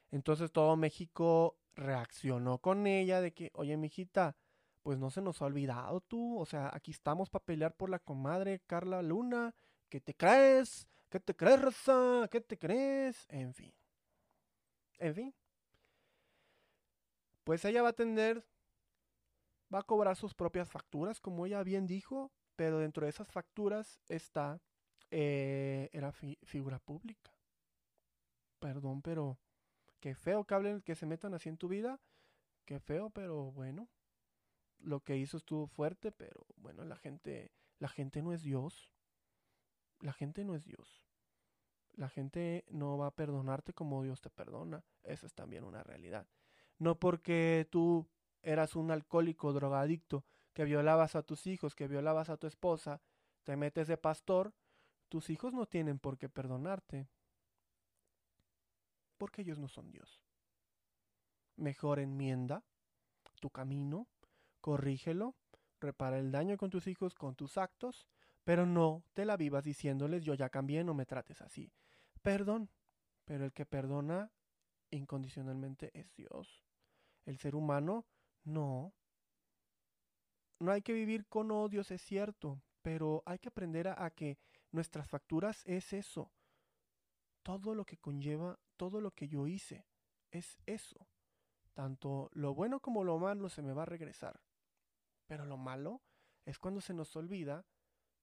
Entonces 0.10 0.52
todo 0.52 0.76
México 0.76 1.58
reaccionó 1.76 2.60
con 2.60 2.88
ella 2.88 3.22
de 3.22 3.34
que, 3.34 3.52
oye, 3.54 3.78
mijita, 3.78 4.38
pues 4.82 4.98
no 4.98 5.10
se 5.10 5.22
nos 5.22 5.42
ha 5.42 5.46
olvidado 5.46 6.02
tú, 6.02 6.40
o 6.40 6.46
sea, 6.46 6.70
aquí 6.74 6.92
estamos 6.92 7.30
para 7.30 7.46
pelear 7.46 7.76
por 7.76 7.90
la 7.90 8.00
comadre 8.00 8.62
Carla 8.66 9.02
Luna, 9.02 9.54
¿qué 9.90 10.00
te 10.02 10.16
crees? 10.16 10.88
¿Qué 11.10 11.20
te 11.20 11.36
crees, 11.36 11.62
Rosa? 11.62 12.28
¿Qué 12.32 12.42
te 12.42 12.58
crees? 12.58 13.26
En 13.30 13.54
fin. 13.54 13.74
En 15.04 15.14
fin. 15.14 15.34
Pues 17.44 17.66
ella 17.66 17.82
va 17.82 17.90
a 17.90 17.94
tener, 17.94 18.46
va 19.74 19.80
a 19.80 19.84
cobrar 19.84 20.16
sus 20.16 20.34
propias 20.34 20.70
facturas, 20.70 21.20
como 21.20 21.46
ella 21.46 21.62
bien 21.64 21.86
dijo, 21.86 22.32
pero 22.56 22.80
dentro 22.80 23.06
de 23.06 23.10
esas 23.10 23.28
facturas 23.28 24.00
está, 24.08 24.62
eh, 25.12 25.90
era 25.92 26.12
figura 26.12 26.80
pública. 26.80 27.32
Perdón, 28.60 29.02
pero 29.02 29.38
Qué 30.04 30.16
feo 30.16 30.44
que 30.44 30.54
hablen, 30.54 30.82
que 30.82 30.96
se 30.96 31.06
metan 31.06 31.34
así 31.34 31.48
en 31.48 31.56
tu 31.56 31.70
vida. 31.70 31.98
Qué 32.66 32.82
feo, 32.82 33.10
pero 33.10 33.54
bueno. 33.54 33.88
Lo 34.80 35.00
que 35.00 35.16
hizo 35.16 35.38
estuvo 35.38 35.66
fuerte, 35.66 36.12
pero 36.12 36.46
bueno, 36.58 36.84
la 36.84 36.98
gente, 36.98 37.54
la 37.80 37.88
gente 37.88 38.22
no 38.22 38.34
es 38.34 38.44
Dios. 38.44 38.92
La 40.02 40.12
gente 40.12 40.44
no 40.44 40.56
es 40.56 40.66
Dios. 40.66 41.08
La 41.96 42.10
gente 42.10 42.66
no 42.70 42.98
va 42.98 43.08
a 43.08 43.16
perdonarte 43.16 43.74
como 43.74 44.04
Dios 44.04 44.22
te 44.22 44.30
perdona. 44.30 44.84
Esa 45.04 45.28
es 45.28 45.34
también 45.34 45.64
una 45.64 45.84
realidad. 45.84 46.28
No 46.80 47.00
porque 47.00 47.68
tú 47.70 48.08
eras 48.42 48.76
un 48.76 48.92
alcohólico 48.92 49.54
drogadicto 49.54 50.26
que 50.54 50.66
violabas 50.66 51.16
a 51.16 51.24
tus 51.24 51.48
hijos, 51.48 51.76
que 51.76 51.88
violabas 51.88 52.30
a 52.30 52.38
tu 52.38 52.48
esposa, 52.48 53.02
te 53.44 53.56
metes 53.56 53.88
de 53.88 53.98
pastor, 53.98 54.54
tus 55.10 55.30
hijos 55.30 55.54
no 55.54 55.66
tienen 55.66 56.00
por 56.00 56.18
qué 56.18 56.30
perdonarte 56.30 57.08
porque 59.18 59.44
ellos 59.44 59.60
no 59.60 59.68
son 59.68 59.92
Dios. 59.92 60.22
Mejor 61.56 62.00
enmienda 62.00 62.64
tu 63.40 63.50
camino, 63.50 64.08
corrígelo, 64.60 65.36
repara 65.80 66.18
el 66.18 66.32
daño 66.32 66.58
con 66.58 66.70
tus 66.70 66.88
hijos, 66.88 67.14
con 67.14 67.36
tus 67.36 67.58
actos, 67.58 68.08
pero 68.44 68.66
no 68.66 69.04
te 69.14 69.26
la 69.26 69.38
vivas 69.38 69.64
diciéndoles 69.64 70.24
yo 70.24 70.34
ya 70.34 70.50
cambié, 70.50 70.84
no 70.84 70.94
me 70.94 71.06
trates 71.06 71.42
así. 71.42 71.72
Perdón, 72.24 72.70
pero 73.26 73.46
el 73.46 73.54
que 73.54 73.66
perdona 73.66 74.32
incondicionalmente 74.90 75.92
es 75.94 76.14
Dios. 76.16 76.64
El 77.26 77.38
ser 77.38 77.54
humano, 77.54 78.06
no. 78.44 78.94
No 80.60 80.72
hay 80.72 80.82
que 80.82 80.94
vivir 80.94 81.28
con 81.28 81.52
odios, 81.52 81.92
es 81.92 82.02
cierto, 82.02 82.62
pero 82.82 83.24
hay 83.26 83.40
que 83.40 83.50
aprender 83.50 83.90
a, 83.90 84.10
que 84.12 84.38
nuestras 84.72 85.08
facturas 85.08 85.64
es 85.66 85.94
eso. 85.94 86.32
Todo 87.44 87.76
lo 87.76 87.86
que 87.86 87.98
conlleva 87.98 88.58
todo 88.78 89.02
lo 89.02 89.12
que 89.12 89.28
yo 89.28 89.48
hice. 89.48 89.86
Es 90.32 90.58
eso. 90.66 91.08
Tanto 91.74 92.30
lo 92.34 92.54
bueno 92.54 92.80
como 92.80 93.04
lo 93.04 93.18
malo 93.20 93.50
se 93.50 93.62
me 93.62 93.74
va 93.74 93.84
a 93.84 93.86
regresar. 93.86 94.42
Pero 95.28 95.46
lo 95.46 95.58
malo 95.58 96.02
es 96.46 96.60
cuando 96.60 96.82
se 96.82 96.94
nos 96.94 97.16
olvida 97.16 97.66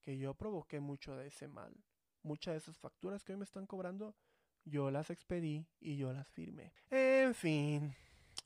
que 0.01 0.19
yo 0.19 0.35
provoqué 0.35 0.81
mucho 0.81 1.17
de 1.17 1.29
ese 1.29 1.49
mal. 1.49 1.85
Muchas 2.23 2.55
de 2.55 2.59
esas 2.59 2.79
facturas 2.79 3.25
que 3.25 3.33
hoy 3.33 3.39
me 3.39 3.45
están 3.45 3.67
cobrando, 3.67 4.15
yo 4.65 4.91
las 4.91 5.11
expedí 5.11 5.67
y 5.81 5.97
yo 5.97 6.13
las 6.13 6.29
firmé. 6.29 6.73
En 6.91 7.35
fin, 7.35 7.95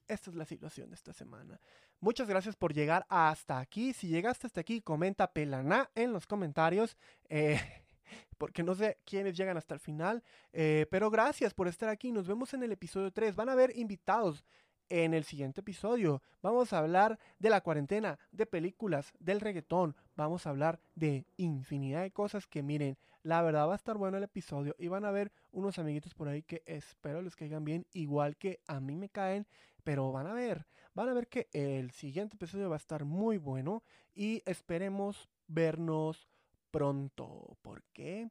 esta 0.07 0.31
es 0.31 0.37
la 0.37 0.45
situación 0.45 0.91
de 0.91 0.95
esta 0.95 1.13
semana. 1.13 1.61
Muchas 2.01 2.29
gracias 2.29 2.55
por 2.55 2.75
llegar 2.75 3.07
hasta 3.09 3.59
aquí. 3.59 3.93
Si 3.95 4.09
llegaste 4.09 4.47
hasta 4.47 4.61
aquí, 4.61 4.83
comenta 4.83 5.33
pelaná 5.33 5.91
en 5.95 6.13
los 6.13 6.27
comentarios. 6.27 6.97
Eh, 7.29 7.59
porque 8.39 8.63
no 8.63 8.75
sé 8.75 8.99
quiénes 9.05 9.37
llegan 9.37 9.57
hasta 9.57 9.75
el 9.75 9.81
final. 9.81 10.23
Eh, 10.53 10.87
pero 10.91 11.11
gracias 11.11 11.55
por 11.55 11.67
estar 11.67 11.89
aquí. 11.89 12.13
Nos 12.13 12.27
vemos 12.27 12.53
en 12.55 12.63
el 12.63 12.73
episodio 12.73 13.11
3. 13.11 13.35
Van 13.35 13.49
a 13.49 13.53
haber 13.53 13.77
invitados. 13.77 14.45
en 14.91 15.15
el 15.15 15.25
siguiente 15.25 15.63
episodio. 15.63 16.23
Vamos 16.43 16.75
a 16.75 16.79
hablar 16.79 17.19
de 17.39 17.49
la 17.49 17.63
cuarentena, 17.63 18.19
de 18.31 18.45
películas, 18.45 19.15
del 19.19 19.41
reggaetón. 19.41 19.97
Vamos 20.17 20.47
a 20.47 20.51
hablar 20.51 20.81
de 20.95 21.27
infinidad 21.37 22.03
de 22.03 22.13
cosas 22.13 22.47
que 22.47 22.63
miren, 22.63 22.97
la 23.25 23.43
verdad 23.43 23.67
va 23.67 23.73
a 23.73 23.77
estar 23.77 23.97
bueno 23.97 24.17
el 24.17 24.23
episodio 24.23 24.77
y 24.79 24.87
van 24.87 25.05
a 25.05 25.11
ver 25.11 25.33
unos 25.51 25.79
amiguitos 25.79 26.15
por 26.15 26.29
ahí 26.29 26.43
que 26.43 26.63
espero 26.67 27.21
les 27.21 27.35
caigan 27.35 27.65
bien, 27.65 27.87
igual 27.93 28.37
que 28.37 28.61
a 28.69 28.79
mí 28.79 28.95
me 28.95 29.09
caen, 29.09 29.47
pero 29.83 30.13
van 30.13 30.29
a 30.29 30.33
ver, 30.35 30.67
van 30.95 31.09
a 31.09 31.15
ver 31.15 31.27
que 31.27 31.49
el 31.53 31.91
siguiente 31.91 32.37
episodio 32.37 32.69
va 32.69 32.77
a 32.77 32.79
estar 32.79 33.05
muy 33.05 33.39
bueno 33.39 33.83
y 34.15 34.43
esperemos 34.47 35.29
vernos 35.49 36.29
pronto. 36.71 37.57
¿Por 37.63 37.83
qué? 37.93 38.31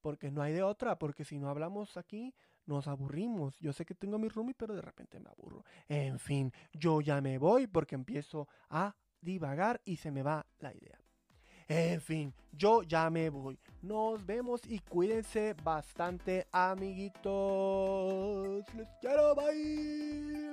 Porque 0.00 0.30
no 0.30 0.42
hay 0.42 0.52
de 0.52 0.62
otra, 0.62 0.98
porque 0.98 1.24
si 1.24 1.38
no 1.38 1.48
hablamos 1.48 1.96
aquí, 1.96 2.32
nos 2.66 2.86
aburrimos. 2.86 3.58
Yo 3.58 3.72
sé 3.72 3.84
que 3.84 3.94
tengo 3.94 4.18
mi 4.18 4.28
roomie, 4.28 4.54
pero 4.54 4.74
de 4.74 4.82
repente 4.82 5.18
me 5.18 5.30
aburro. 5.30 5.64
En 5.88 6.18
fin, 6.20 6.52
yo 6.72 7.00
ya 7.00 7.20
me 7.20 7.38
voy 7.38 7.66
porque 7.66 7.96
empiezo 7.96 8.46
a 8.68 8.94
divagar 9.20 9.80
y 9.84 9.96
se 9.96 10.10
me 10.10 10.22
va 10.22 10.46
la 10.60 10.72
idea. 10.72 11.07
En 11.68 12.00
fin, 12.00 12.32
yo 12.52 12.82
ya 12.82 13.10
me 13.10 13.28
voy. 13.28 13.58
Nos 13.82 14.24
vemos 14.24 14.62
y 14.66 14.78
cuídense 14.78 15.54
bastante, 15.62 16.46
amiguitos. 16.50 18.64
Les 18.74 18.88
quiero, 19.00 19.34
bye. 19.34 20.48